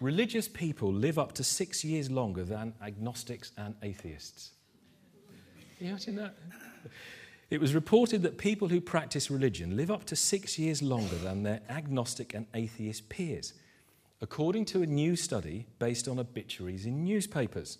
Religious 0.02 0.50
people 0.50 0.92
live 0.92 1.18
up 1.18 1.32
to 1.34 1.44
six 1.46 1.86
years 1.86 2.12
longer 2.12 2.44
than 2.44 2.74
agnostics 2.82 3.54
and 3.58 3.76
atheists. 3.84 4.52
You 5.80 5.90
imagine 5.90 6.16
that? 6.18 6.36
It 7.50 7.62
was 7.62 7.76
reported 7.76 8.24
that 8.24 8.38
people 8.38 8.68
who 8.68 8.82
practice 8.82 9.30
religion 9.30 9.78
live 9.78 9.92
up 9.92 10.06
to 10.06 10.16
six 10.16 10.58
years 10.58 10.82
longer 10.82 11.16
than 11.16 11.44
their 11.44 11.62
agnostic 11.70 12.34
and 12.34 12.48
atheist 12.54 13.08
peers, 13.10 13.54
according 14.24 14.64
to 14.64 14.82
a 14.82 14.86
new 14.86 15.18
study 15.18 15.68
based 15.80 16.08
on 16.08 16.18
obituaries 16.18 16.86
in 16.86 17.04
newspapers. 17.04 17.78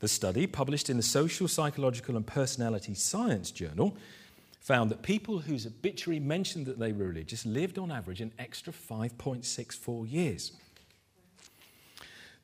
The 0.00 0.08
study, 0.08 0.46
published 0.46 0.90
in 0.90 0.98
the 0.98 1.02
Social, 1.02 1.48
Psychological 1.48 2.14
and 2.14 2.26
Personality 2.26 2.92
Science 2.92 3.50
Journal, 3.50 3.96
found 4.60 4.90
that 4.90 5.02
people 5.02 5.38
whose 5.38 5.66
obituary 5.66 6.20
mentioned 6.20 6.66
that 6.66 6.78
they 6.78 6.92
were 6.92 7.06
religious 7.06 7.46
lived 7.46 7.78
on 7.78 7.90
average 7.90 8.20
an 8.20 8.32
extra 8.38 8.70
5.64 8.70 10.12
years. 10.12 10.52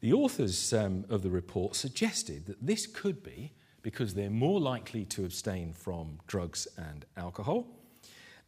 The 0.00 0.14
authors 0.14 0.72
um, 0.72 1.04
of 1.10 1.22
the 1.22 1.30
report 1.30 1.76
suggested 1.76 2.46
that 2.46 2.64
this 2.66 2.86
could 2.86 3.22
be 3.22 3.52
because 3.82 4.14
they're 4.14 4.30
more 4.30 4.58
likely 4.58 5.04
to 5.04 5.26
abstain 5.26 5.74
from 5.74 6.18
drugs 6.26 6.66
and 6.78 7.04
alcohol, 7.18 7.66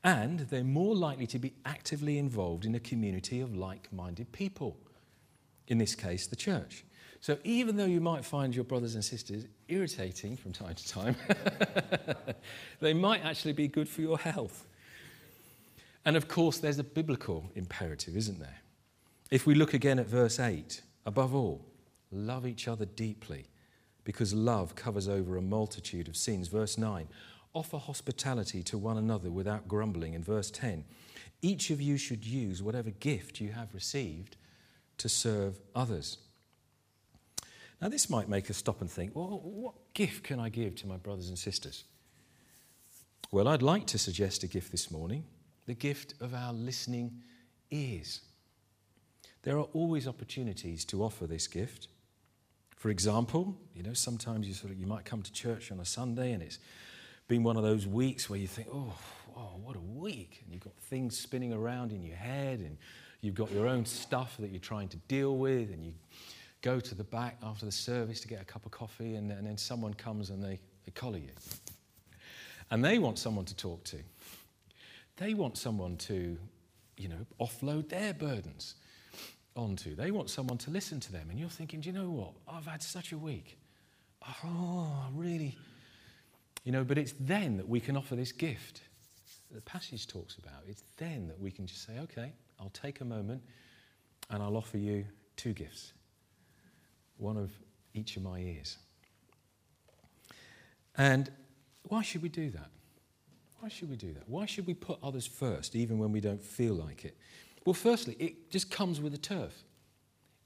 and 0.02 0.40
they're 0.40 0.64
more 0.64 0.95
likely 0.95 1.26
to 1.28 1.38
be 1.38 1.52
actively 1.64 2.19
involved 2.19 2.64
in 2.64 2.75
a 2.75 2.80
community 2.80 3.40
of 3.40 3.54
like 3.54 3.92
minded 3.92 4.33
people, 4.33 4.76
in 5.69 5.78
this 5.78 5.95
case, 5.95 6.26
the 6.26 6.37
church. 6.37 6.85
So 7.21 7.37
even 7.45 7.76
though 7.76 7.85
you 7.85 8.00
might 8.00 8.25
find 8.25 8.54
your 8.54 8.64
brothers 8.64 8.95
and 8.95 9.04
sisters 9.04 9.45
irritating 9.69 10.37
from 10.37 10.52
time 10.52 10.75
to 10.75 10.88
time, 10.88 11.16
they 12.80 12.95
might 12.95 13.23
actually 13.25 13.52
be 13.52 13.69
good 13.69 13.89
for 13.89 14.00
your 14.00 14.19
health. 14.19 14.67
And 16.06 16.17
of 16.17 16.28
course, 16.28 16.58
there's 16.58 16.78
a 16.78 16.84
biblical 16.84 17.50
imperative, 17.54 18.17
isn't 18.17 18.39
there? 18.39 18.60
If 19.30 19.47
we 19.47 19.54
look 19.54 19.75
again 19.75 19.99
at 19.99 20.06
verse 20.06 20.41
8, 20.41 20.80
above 21.04 21.34
all, 21.34 21.67
love 22.10 22.47
each 22.47 22.67
other 22.67 22.86
deeply 22.86 23.47
because 24.04 24.32
love 24.32 24.75
covers 24.75 25.08
over 25.08 25.36
a 25.36 25.43
multitude 25.43 26.08
of 26.08 26.17
sins. 26.17 26.49
Verse 26.49 26.78
9, 26.78 27.06
offer 27.52 27.78
hospitality 27.78 28.63
to 28.63 28.78
one 28.78 28.97
another 28.97 29.30
without 29.30 29.69
grumbling. 29.69 30.15
In 30.15 30.23
verse 30.23 30.50
10, 30.50 30.84
each 31.43 31.71
of 31.71 31.80
you 31.80 31.97
should 31.97 32.25
use 32.25 32.63
whatever 32.63 32.91
gift 32.91 33.41
you 33.41 33.52
have 33.52 33.75
received 33.75 34.36
to 34.99 35.08
serve 35.08 35.58
others. 35.75 36.19
Now, 37.80 37.89
this 37.89 38.10
might 38.10 38.28
make 38.28 38.50
us 38.50 38.58
stop 38.58 38.80
and 38.80 38.91
think 38.91 39.17
well, 39.17 39.41
what 39.43 39.75
gift 39.95 40.23
can 40.23 40.39
I 40.39 40.50
give 40.50 40.76
to 40.76 40.86
my 40.86 40.97
brothers 40.97 41.28
and 41.28 41.39
sisters? 41.39 41.84
Well, 43.32 43.49
I'd 43.49 43.63
like 43.63 43.86
to 43.89 43.99
suggest 43.99 44.43
a 44.43 44.49
gift 44.49 44.71
this 44.71 44.91
morning 44.91 45.25
the 45.67 45.75
gift 45.75 46.15
of 46.21 46.34
our 46.34 46.52
listening 46.52 47.23
ears. 47.71 48.23
There 49.43 49.56
are 49.56 49.69
always 49.73 50.08
opportunities 50.08 50.84
to 50.86 51.02
offer 51.02 51.26
this 51.26 51.47
gift. 51.47 51.89
For 52.76 52.91
example, 52.91 53.56
you 53.75 53.82
know, 53.82 53.95
sometimes 53.95 54.49
you 54.49 54.54
sort 54.54 54.73
of 54.73 54.78
you 54.80 54.86
might 54.86 55.04
come 55.04 55.23
to 55.23 55.32
church 55.32 55.71
on 55.71 55.80
a 55.80 55.84
Sunday 55.84 56.32
and 56.32 56.43
it's 56.43 56.58
been 57.30 57.45
one 57.45 57.56
of 57.56 57.62
those 57.62 57.86
weeks 57.86 58.28
where 58.28 58.40
you 58.40 58.49
think, 58.49 58.66
oh, 58.75 58.93
oh, 59.36 59.52
what 59.62 59.76
a 59.76 59.80
week. 59.80 60.40
And 60.43 60.52
you've 60.52 60.64
got 60.64 60.75
things 60.75 61.16
spinning 61.16 61.52
around 61.52 61.93
in 61.93 62.02
your 62.02 62.16
head 62.16 62.58
and 62.58 62.76
you've 63.21 63.36
got 63.36 63.52
your 63.52 63.69
own 63.69 63.86
stuff 63.86 64.36
that 64.40 64.50
you're 64.50 64.58
trying 64.58 64.88
to 64.88 64.97
deal 65.06 65.38
with 65.38 65.71
and 65.71 65.84
you 65.84 65.93
go 66.60 66.80
to 66.80 66.93
the 66.93 67.04
back 67.04 67.38
after 67.45 67.64
the 67.64 67.73
service 67.73 68.21
to 68.23 68.28
get 68.28 68.43
a 68.43 68.45
cup 68.45 68.66
of 68.66 68.73
coffee 68.73 69.14
and, 69.14 69.30
and 69.30 69.47
then 69.47 69.56
someone 69.56 69.95
comes 69.95 70.30
and 70.30 70.43
they, 70.43 70.58
they 70.84 70.90
collar 70.90 71.19
you. 71.19 71.30
And 72.69 72.84
they 72.84 72.99
want 72.99 73.16
someone 73.16 73.45
to 73.45 73.54
talk 73.54 73.84
to. 73.84 73.99
They 75.16 75.32
want 75.34 75.56
someone 75.56 75.99
to, 75.99 76.36
you 76.97 77.08
know, 77.08 77.26
offload 77.40 77.90
their 77.90 78.12
burdens 78.12 78.75
onto. 79.54 79.95
They 79.95 80.10
want 80.10 80.30
someone 80.30 80.58
to 80.58 80.73
listen 80.73 80.99
to 80.99 81.12
them. 81.12 81.28
And 81.30 81.38
you're 81.38 81.49
thinking, 81.49 81.80
do 81.80 81.90
you 81.90 81.95
know 81.95 82.10
what? 82.10 82.32
I've 82.49 82.66
had 82.66 82.82
such 82.82 83.12
a 83.12 83.19
week. 83.19 83.56
Oh, 84.45 84.93
I 85.06 85.08
really? 85.14 85.56
You 86.65 86.73
know, 86.73 86.85
but 86.85 86.99
it's 86.99 87.15
then 87.19 87.57
that 87.57 87.69
we 87.69 87.81
can 87.81 87.97
offer 87.97 88.15
this 88.17 88.33
gift 88.33 88.83
that 89.51 89.57
the 89.57 89.63
passage 89.63 90.07
talks 90.07 90.37
about. 90.37 90.63
It's 90.69 90.85
then 90.97 91.27
that 91.29 91.41
we 91.41 91.51
can 91.51 91.67
just 91.67 91.87
say, 91.87 91.99
okay, 92.01 92.33
I'll 92.59 92.71
take 92.71 93.01
a 93.01 93.05
moment 93.05 93.43
and 94.29 94.43
I'll 94.43 94.57
offer 94.57 94.79
you 94.79 95.07
two 95.37 95.53
gifts 95.53 95.93
one 97.17 97.37
of 97.37 97.51
each 97.93 98.17
of 98.17 98.23
my 98.23 98.39
ears. 98.39 98.79
And 100.97 101.31
why 101.85 102.03
should 102.03 102.23
we 102.23 102.31
do 102.31 102.51
that? 102.51 102.71
Why 103.61 103.69
should 103.69 103.91
we 103.91 103.97
do 103.97 104.13
that? 104.15 104.27
Why 104.27 104.47
should 104.47 104.67
we 104.67 104.73
put 104.75 104.99
others 105.03 105.27
first, 105.27 105.77
even 105.77 105.99
when 105.99 106.13
we 106.13 106.21
don't 106.21 106.43
feel 106.43 106.75
like 106.75 107.05
it? 107.05 107.17
Well, 107.67 107.75
firstly, 107.75 108.17
it 108.19 108.51
just 108.51 108.71
comes 108.71 109.01
with 109.01 109.13
the 109.13 109.19
turf. 109.19 109.53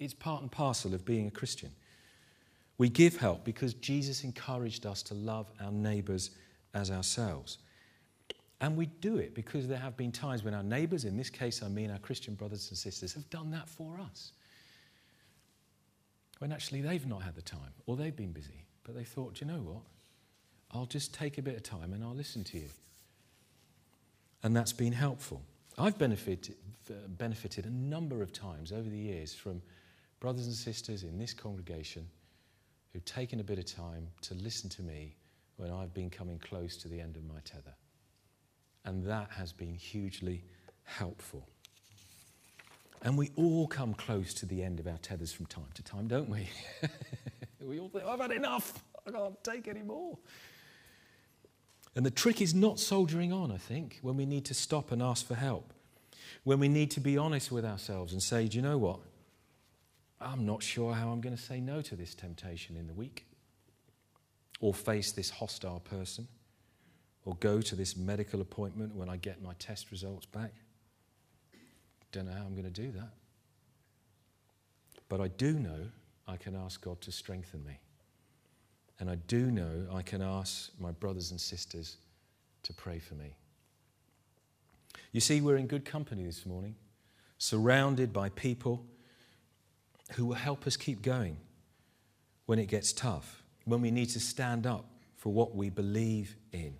It's 0.00 0.14
part 0.14 0.42
and 0.42 0.50
parcel 0.50 0.94
of 0.94 1.04
being 1.04 1.28
a 1.28 1.30
Christian. 1.30 1.70
We 2.78 2.88
give 2.88 3.16
help 3.16 3.44
because 3.44 3.74
Jesus 3.74 4.24
encouraged 4.24 4.84
us 4.86 5.02
to 5.04 5.14
love 5.14 5.50
our 5.60 5.70
neighbours 5.70 6.30
as 6.74 6.90
ourselves. 6.90 7.58
And 8.60 8.76
we 8.76 8.86
do 8.86 9.18
it 9.18 9.34
because 9.34 9.68
there 9.68 9.78
have 9.78 9.96
been 9.96 10.10
times 10.10 10.42
when 10.42 10.54
our 10.54 10.62
neighbours, 10.62 11.04
in 11.04 11.16
this 11.16 11.30
case 11.30 11.62
I 11.62 11.68
mean 11.68 11.90
our 11.90 11.98
Christian 11.98 12.34
brothers 12.34 12.68
and 12.70 12.78
sisters, 12.78 13.12
have 13.12 13.28
done 13.30 13.50
that 13.52 13.68
for 13.68 13.98
us. 14.00 14.32
When 16.38 16.50
actually 16.50 16.80
they've 16.80 17.06
not 17.06 17.22
had 17.22 17.36
the 17.36 17.42
time 17.42 17.72
or 17.86 17.96
they've 17.96 18.14
been 18.14 18.32
busy. 18.32 18.64
But 18.82 18.94
they 18.94 19.04
thought, 19.04 19.40
you 19.40 19.46
know 19.46 19.60
what? 19.60 19.82
I'll 20.72 20.86
just 20.86 21.14
take 21.14 21.38
a 21.38 21.42
bit 21.42 21.56
of 21.56 21.62
time 21.62 21.92
and 21.92 22.02
I'll 22.02 22.14
listen 22.14 22.42
to 22.44 22.58
you. 22.58 22.68
And 24.42 24.54
that's 24.54 24.72
been 24.72 24.92
helpful. 24.92 25.42
I've 25.78 25.96
benefited, 25.96 26.56
benefited 27.18 27.66
a 27.66 27.70
number 27.70 28.22
of 28.22 28.32
times 28.32 28.72
over 28.72 28.88
the 28.88 28.98
years 28.98 29.32
from 29.32 29.62
brothers 30.20 30.46
and 30.46 30.54
sisters 30.54 31.02
in 31.02 31.18
this 31.18 31.32
congregation 31.32 32.06
who've 32.94 33.04
taken 33.04 33.40
a 33.40 33.44
bit 33.44 33.58
of 33.58 33.66
time 33.66 34.06
to 34.22 34.34
listen 34.34 34.70
to 34.70 34.82
me 34.82 35.16
when 35.56 35.70
I've 35.70 35.92
been 35.92 36.10
coming 36.10 36.38
close 36.38 36.76
to 36.78 36.88
the 36.88 37.00
end 37.00 37.16
of 37.16 37.24
my 37.24 37.40
tether. 37.44 37.74
And 38.84 39.04
that 39.06 39.30
has 39.32 39.52
been 39.52 39.74
hugely 39.74 40.44
helpful. 40.84 41.48
And 43.02 43.18
we 43.18 43.32
all 43.34 43.66
come 43.66 43.94
close 43.94 44.32
to 44.34 44.46
the 44.46 44.62
end 44.62 44.78
of 44.78 44.86
our 44.86 44.98
tethers 44.98 45.32
from 45.32 45.46
time 45.46 45.68
to 45.74 45.82
time, 45.82 46.06
don't 46.06 46.28
we? 46.28 46.48
we 47.60 47.80
all 47.80 47.88
think, 47.88 48.04
I've 48.04 48.20
had 48.20 48.30
enough. 48.30 48.82
I 49.06 49.10
can't 49.10 49.42
take 49.42 49.66
any 49.66 49.82
more. 49.82 50.16
And 51.96 52.06
the 52.06 52.10
trick 52.10 52.40
is 52.40 52.54
not 52.54 52.78
soldiering 52.78 53.32
on, 53.32 53.50
I 53.50 53.56
think, 53.56 53.98
when 54.02 54.16
we 54.16 54.24
need 54.24 54.44
to 54.46 54.54
stop 54.54 54.92
and 54.92 55.02
ask 55.02 55.26
for 55.26 55.34
help. 55.34 55.72
When 56.44 56.60
we 56.60 56.68
need 56.68 56.92
to 56.92 57.00
be 57.00 57.18
honest 57.18 57.50
with 57.50 57.64
ourselves 57.64 58.12
and 58.12 58.22
say, 58.22 58.46
do 58.46 58.56
you 58.56 58.62
know 58.62 58.78
what? 58.78 59.00
I'm 60.24 60.46
not 60.46 60.62
sure 60.62 60.94
how 60.94 61.10
I'm 61.10 61.20
going 61.20 61.36
to 61.36 61.42
say 61.42 61.60
no 61.60 61.82
to 61.82 61.96
this 61.96 62.14
temptation 62.14 62.76
in 62.76 62.86
the 62.86 62.94
week, 62.94 63.26
or 64.60 64.72
face 64.72 65.12
this 65.12 65.30
hostile 65.30 65.80
person, 65.80 66.26
or 67.24 67.36
go 67.40 67.60
to 67.60 67.74
this 67.76 67.96
medical 67.96 68.40
appointment 68.40 68.94
when 68.94 69.08
I 69.08 69.16
get 69.16 69.42
my 69.42 69.54
test 69.58 69.90
results 69.90 70.26
back. 70.26 70.52
Don't 72.12 72.26
know 72.26 72.32
how 72.32 72.44
I'm 72.44 72.54
going 72.54 72.64
to 72.64 72.70
do 72.70 72.92
that. 72.92 73.10
But 75.08 75.20
I 75.20 75.28
do 75.28 75.52
know 75.52 75.88
I 76.26 76.36
can 76.36 76.54
ask 76.56 76.80
God 76.80 77.00
to 77.02 77.12
strengthen 77.12 77.64
me. 77.64 77.78
And 79.00 79.10
I 79.10 79.16
do 79.16 79.50
know 79.50 79.86
I 79.92 80.02
can 80.02 80.22
ask 80.22 80.70
my 80.78 80.92
brothers 80.92 81.30
and 81.30 81.40
sisters 81.40 81.96
to 82.62 82.72
pray 82.72 82.98
for 82.98 83.14
me. 83.14 83.36
You 85.12 85.20
see, 85.20 85.40
we're 85.40 85.56
in 85.56 85.66
good 85.66 85.84
company 85.84 86.24
this 86.24 86.46
morning, 86.46 86.76
surrounded 87.38 88.12
by 88.12 88.28
people 88.30 88.84
who 90.14 90.26
will 90.26 90.34
help 90.34 90.66
us 90.66 90.76
keep 90.76 91.02
going 91.02 91.36
when 92.46 92.58
it 92.58 92.66
gets 92.66 92.92
tough, 92.92 93.42
when 93.64 93.80
we 93.80 93.90
need 93.90 94.08
to 94.10 94.20
stand 94.20 94.66
up 94.66 94.86
for 95.16 95.32
what 95.32 95.54
we 95.54 95.70
believe 95.70 96.36
in, 96.52 96.74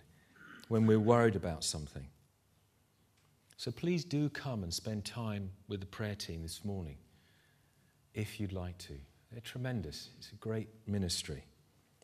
when 0.67 0.85
we're 0.85 0.99
worried 0.99 1.35
about 1.35 1.63
something. 1.63 2.07
So 3.57 3.71
please 3.71 4.03
do 4.03 4.29
come 4.29 4.63
and 4.63 4.73
spend 4.73 5.05
time 5.05 5.51
with 5.67 5.79
the 5.79 5.85
prayer 5.85 6.15
team 6.15 6.43
this 6.43 6.63
morning 6.63 6.97
if 8.13 8.39
you'd 8.39 8.53
like 8.53 8.77
to. 8.79 8.93
They're 9.31 9.41
tremendous, 9.41 10.09
it's 10.17 10.31
a 10.31 10.35
great 10.35 10.69
ministry, 10.87 11.43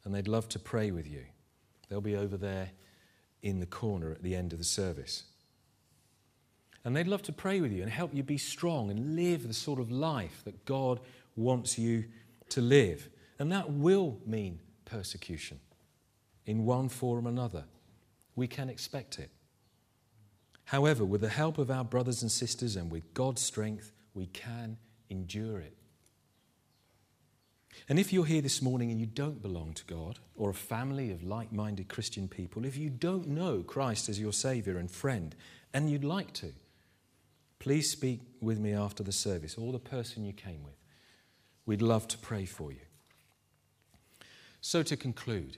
and 0.04 0.14
they'd 0.14 0.28
love 0.28 0.50
to 0.50 0.60
pray 0.60 0.92
with 0.92 1.08
you. 1.08 1.24
They'll 1.88 2.02
be 2.02 2.16
over 2.16 2.36
there 2.36 2.72
in 3.42 3.60
the 3.60 3.66
corner 3.66 4.12
at 4.12 4.24
the 4.24 4.36
end 4.36 4.54
of 4.54 4.60
the 4.60 4.66
service. 4.66 5.24
And 6.84 6.96
they'd 6.96 7.08
love 7.08 7.22
to 7.24 7.32
pray 7.32 7.62
with 7.62 7.72
you 7.72 7.84
and 7.84 7.92
help 7.92 8.14
you 8.14 8.24
be 8.24 8.38
strong 8.38 8.90
and 8.90 9.16
live 9.16 9.48
the 9.48 9.54
sort 9.54 9.80
of 9.80 9.92
life 9.92 10.42
that 10.46 10.66
God 10.66 11.00
wants 11.36 11.78
you 11.78 12.06
to 12.50 12.62
live. 12.62 13.10
And 13.40 13.52
that 13.52 13.72
will 13.72 14.20
mean 14.26 14.60
persecution 14.86 15.60
in 16.46 16.66
one 16.66 16.90
form 16.90 17.26
or 17.26 17.30
another. 17.30 17.66
We 18.36 18.48
can 18.48 18.70
expect 18.70 19.20
it. 19.20 19.30
However, 20.66 21.04
with 21.04 21.22
the 21.22 21.30
help 21.30 21.58
of 21.58 21.70
our 21.70 21.84
brothers 21.84 22.22
and 22.22 22.32
sisters 22.32 22.76
and 22.76 22.92
with 22.92 23.14
God's 23.14 23.42
strength, 23.42 23.92
we 24.14 24.28
can 24.28 24.78
endure 25.10 25.60
it. 25.60 25.76
And 27.90 28.00
if 28.00 28.12
you're 28.14 28.26
here 28.26 28.42
this 28.42 28.62
morning 28.62 28.92
and 28.92 29.00
you 29.00 29.06
don't 29.06 29.42
belong 29.42 29.74
to 29.74 29.86
God 29.86 30.20
or 30.36 30.50
a 30.50 30.54
family 30.54 31.12
of 31.12 31.24
like 31.24 31.52
minded 31.52 31.88
Christian 31.88 32.28
people, 32.28 32.66
if 32.66 32.78
you 32.78 32.90
don't 32.90 33.28
know 33.28 33.64
Christ 33.64 34.10
as 34.10 34.20
your 34.20 34.34
Saviour 34.34 34.78
and 34.78 34.90
friend 34.90 35.36
and 35.74 35.90
you'd 35.90 36.04
like 36.04 36.34
to, 36.34 36.54
please 37.60 37.90
speak 37.90 38.22
with 38.42 38.60
me 38.60 38.74
after 38.74 39.04
the 39.04 39.12
service 39.12 39.58
or 39.58 39.72
the 39.72 39.80
person 39.80 40.24
you 40.24 40.34
came 40.34 40.64
with. 40.64 40.81
We'd 41.66 41.82
love 41.82 42.08
to 42.10 42.18
pray 42.18 42.46
for 42.46 42.72
you. 42.72 42.80
So, 44.62 44.84
to 44.84 44.96
conclude, 44.96 45.58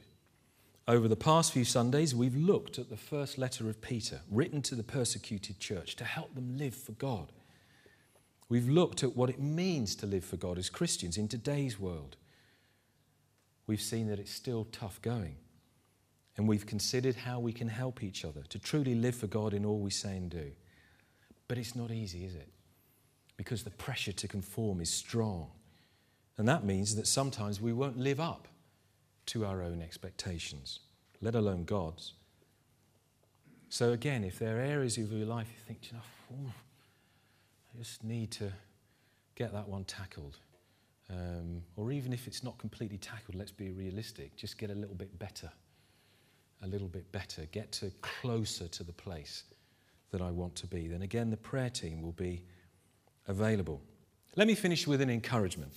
over 0.87 1.07
the 1.07 1.15
past 1.15 1.53
few 1.53 1.65
Sundays, 1.65 2.13
we've 2.13 2.35
looked 2.35 2.77
at 2.77 2.89
the 2.89 2.97
first 2.97 3.37
letter 3.37 3.69
of 3.69 3.81
Peter, 3.81 4.21
written 4.29 4.61
to 4.63 4.75
the 4.75 4.83
persecuted 4.83 5.59
church 5.59 5.95
to 5.97 6.05
help 6.05 6.35
them 6.35 6.57
live 6.57 6.75
for 6.75 6.93
God. 6.93 7.31
We've 8.49 8.69
looked 8.69 9.03
at 9.03 9.15
what 9.15 9.29
it 9.29 9.39
means 9.39 9.95
to 9.95 10.05
live 10.05 10.25
for 10.25 10.37
God 10.37 10.57
as 10.57 10.69
Christians 10.69 11.17
in 11.17 11.27
today's 11.27 11.79
world. 11.79 12.17
We've 13.65 13.81
seen 13.81 14.07
that 14.07 14.19
it's 14.19 14.33
still 14.33 14.65
tough 14.65 15.01
going. 15.01 15.37
And 16.35 16.47
we've 16.47 16.65
considered 16.65 17.15
how 17.15 17.39
we 17.39 17.53
can 17.53 17.67
help 17.67 18.03
each 18.03 18.25
other 18.25 18.41
to 18.49 18.59
truly 18.59 18.95
live 18.95 19.15
for 19.15 19.27
God 19.27 19.53
in 19.53 19.65
all 19.65 19.79
we 19.79 19.91
say 19.91 20.17
and 20.17 20.29
do. 20.29 20.51
But 21.47 21.57
it's 21.57 21.75
not 21.75 21.91
easy, 21.91 22.25
is 22.25 22.35
it? 22.35 22.49
Because 23.37 23.63
the 23.63 23.69
pressure 23.69 24.11
to 24.13 24.27
conform 24.27 24.81
is 24.81 24.89
strong. 24.89 25.51
And 26.37 26.47
that 26.47 26.63
means 26.63 26.95
that 26.95 27.07
sometimes 27.07 27.61
we 27.61 27.73
won't 27.73 27.97
live 27.97 28.19
up 28.19 28.47
to 29.27 29.45
our 29.45 29.61
own 29.61 29.81
expectations, 29.81 30.79
let 31.21 31.35
alone 31.35 31.63
God's. 31.63 32.13
So, 33.69 33.91
again, 33.91 34.23
if 34.23 34.39
there 34.39 34.57
are 34.57 34.61
areas 34.61 34.97
of 34.97 35.11
your 35.11 35.25
life 35.25 35.47
you 35.47 35.59
think, 35.65 35.91
you 35.91 35.97
know, 35.97 36.51
I 37.73 37.77
just 37.79 38.03
need 38.03 38.31
to 38.31 38.51
get 39.35 39.51
that 39.53 39.67
one 39.67 39.83
tackled. 39.85 40.37
Um, 41.09 41.63
or 41.75 41.91
even 41.91 42.13
if 42.13 42.27
it's 42.27 42.43
not 42.43 42.57
completely 42.57 42.97
tackled, 42.97 43.35
let's 43.35 43.51
be 43.51 43.71
realistic, 43.71 44.35
just 44.35 44.57
get 44.57 44.69
a 44.69 44.75
little 44.75 44.95
bit 44.95 45.17
better. 45.19 45.51
A 46.61 46.67
little 46.67 46.87
bit 46.87 47.11
better. 47.11 47.45
Get 47.51 47.71
to 47.73 47.91
closer 48.01 48.67
to 48.69 48.83
the 48.83 48.93
place 48.93 49.43
that 50.11 50.21
I 50.21 50.31
want 50.31 50.55
to 50.57 50.67
be. 50.67 50.87
Then 50.87 51.01
again, 51.01 51.29
the 51.29 51.37
prayer 51.37 51.69
team 51.69 52.01
will 52.01 52.13
be 52.13 52.43
available. 53.27 53.81
Let 54.35 54.47
me 54.47 54.55
finish 54.55 54.87
with 54.87 55.01
an 55.01 55.09
encouragement. 55.09 55.73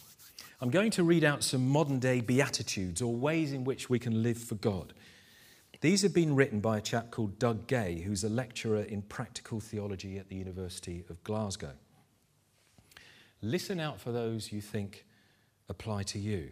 I'm 0.61 0.70
going 0.70 0.90
to 0.92 1.05
read 1.05 1.22
out 1.22 1.44
some 1.44 1.68
modern 1.68 1.99
day 1.99 2.20
beatitudes 2.20 3.03
or 3.03 3.14
ways 3.14 3.53
in 3.53 3.64
which 3.64 3.90
we 3.90 3.99
can 3.99 4.22
live 4.22 4.38
for 4.38 4.55
God. 4.55 4.94
These 5.83 6.03
have 6.03 6.14
been 6.14 6.35
written 6.35 6.61
by 6.61 6.79
a 6.79 6.81
chap 6.81 7.11
called 7.11 7.38
Doug 7.38 7.66
Gay, 7.66 8.01
who's 8.01 8.25
a 8.25 8.31
lecturer 8.31 8.81
in 8.81 9.03
practical 9.03 9.61
theology 9.61 10.18
at 10.18 10.29
the 10.29 10.37
University 10.37 11.05
of 11.11 11.22
Glasgow. 11.25 11.72
Listen 13.42 13.79
out 13.79 14.01
for 14.01 14.12
those 14.12 14.51
you 14.51 14.62
think 14.62 15.05
apply 15.68 16.05
to 16.05 16.18
you. 16.18 16.51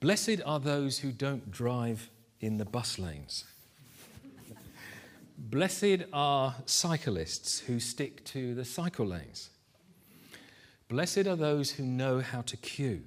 Blessed 0.00 0.40
are 0.44 0.58
those 0.58 0.98
who 0.98 1.12
don't 1.12 1.50
drive 1.50 2.10
in 2.40 2.56
the 2.56 2.64
bus 2.64 2.98
lanes. 2.98 3.44
Blessed 5.38 6.02
are 6.12 6.56
cyclists 6.66 7.60
who 7.60 7.78
stick 7.78 8.24
to 8.24 8.54
the 8.56 8.64
cycle 8.64 9.06
lanes. 9.06 9.50
Blessed 10.88 11.26
are 11.26 11.36
those 11.36 11.72
who 11.72 11.84
know 11.84 12.20
how 12.20 12.40
to 12.42 12.56
queue. 12.56 13.02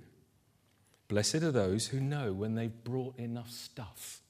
Blessed 1.07 1.35
are 1.43 1.51
those 1.51 1.87
who 1.87 1.99
know 1.99 2.31
when 2.31 2.55
they've 2.55 2.83
brought 2.83 3.17
enough 3.17 3.49
stuff. 3.49 4.21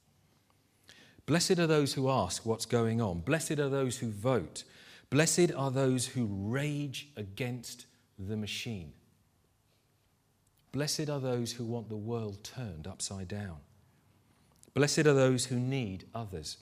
Blessed 1.26 1.60
are 1.60 1.68
those 1.68 1.94
who 1.94 2.10
ask 2.10 2.46
what's 2.46 2.66
going 2.66 3.02
on. 3.02 3.20
Blessed 3.20 3.60
are 3.60 3.70
those 3.70 4.00
who 4.00 4.10
vote. 4.10 4.64
Blessed 5.10 5.52
are 5.56 5.70
those 5.70 6.08
who 6.08 6.28
rage 6.32 7.10
against 7.16 7.86
the 8.18 8.38
machine. 8.38 8.94
Blessed 10.72 11.10
are 11.10 11.20
those 11.20 11.52
who 11.52 11.66
want 11.66 11.90
the 11.90 11.98
world 11.98 12.44
turned 12.44 12.88
upside 12.88 13.28
down. 13.28 13.58
Blessed 14.74 15.00
are 15.00 15.14
those 15.14 15.46
who 15.46 15.60
need 15.60 16.06
others. 16.16 16.58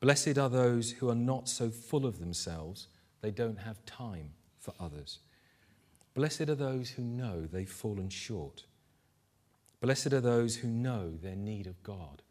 Blessed 0.00 0.36
are 0.36 0.50
those 0.50 0.90
who 0.92 1.08
are 1.08 1.14
not 1.14 1.48
so 1.48 1.70
full 1.70 2.04
of 2.04 2.18
themselves 2.18 2.88
they 3.20 3.30
don't 3.30 3.60
have 3.60 3.84
time 3.86 4.30
for 4.58 4.74
others. 4.80 5.20
Blessed 6.14 6.42
are 6.42 6.54
those 6.54 6.90
who 6.90 7.02
know 7.02 7.46
they've 7.46 7.68
fallen 7.68 8.08
short. 8.08 8.64
Blessed 9.80 10.12
are 10.12 10.20
those 10.20 10.56
who 10.56 10.68
know 10.68 11.12
their 11.20 11.34
need 11.36 11.66
of 11.66 11.82
God. 11.82 12.22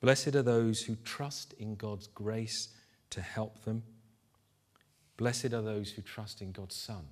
Blessed 0.00 0.34
are 0.34 0.42
those 0.42 0.82
who 0.82 0.96
trust 0.96 1.54
in 1.54 1.74
God's 1.76 2.06
grace 2.06 2.68
to 3.10 3.20
help 3.20 3.64
them. 3.64 3.82
Blessed 5.16 5.52
are 5.52 5.62
those 5.62 5.90
who 5.90 6.02
trust 6.02 6.42
in 6.42 6.52
God's 6.52 6.76
Son 6.76 7.04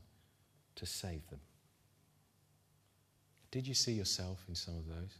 to 0.76 0.86
save 0.86 1.28
them. 1.30 1.40
Did 3.50 3.66
you 3.66 3.74
see 3.74 3.92
yourself 3.92 4.44
in 4.48 4.54
some 4.54 4.76
of 4.76 4.86
those? 4.86 5.18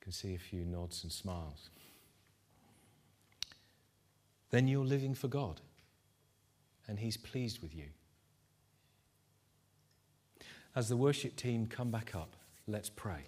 I 0.00 0.04
can 0.04 0.12
see 0.12 0.34
a 0.34 0.38
few 0.38 0.64
nods 0.64 1.02
and 1.02 1.12
smiles. 1.12 1.70
Then 4.50 4.68
you're 4.68 4.84
living 4.84 5.14
for 5.14 5.28
God, 5.28 5.60
and 6.88 6.98
He's 6.98 7.16
pleased 7.16 7.60
with 7.62 7.74
you. 7.74 7.86
As 10.76 10.88
the 10.88 10.96
worship 10.96 11.34
team 11.34 11.66
come 11.66 11.90
back 11.90 12.14
up, 12.14 12.36
let's 12.68 12.88
pray. 12.88 13.24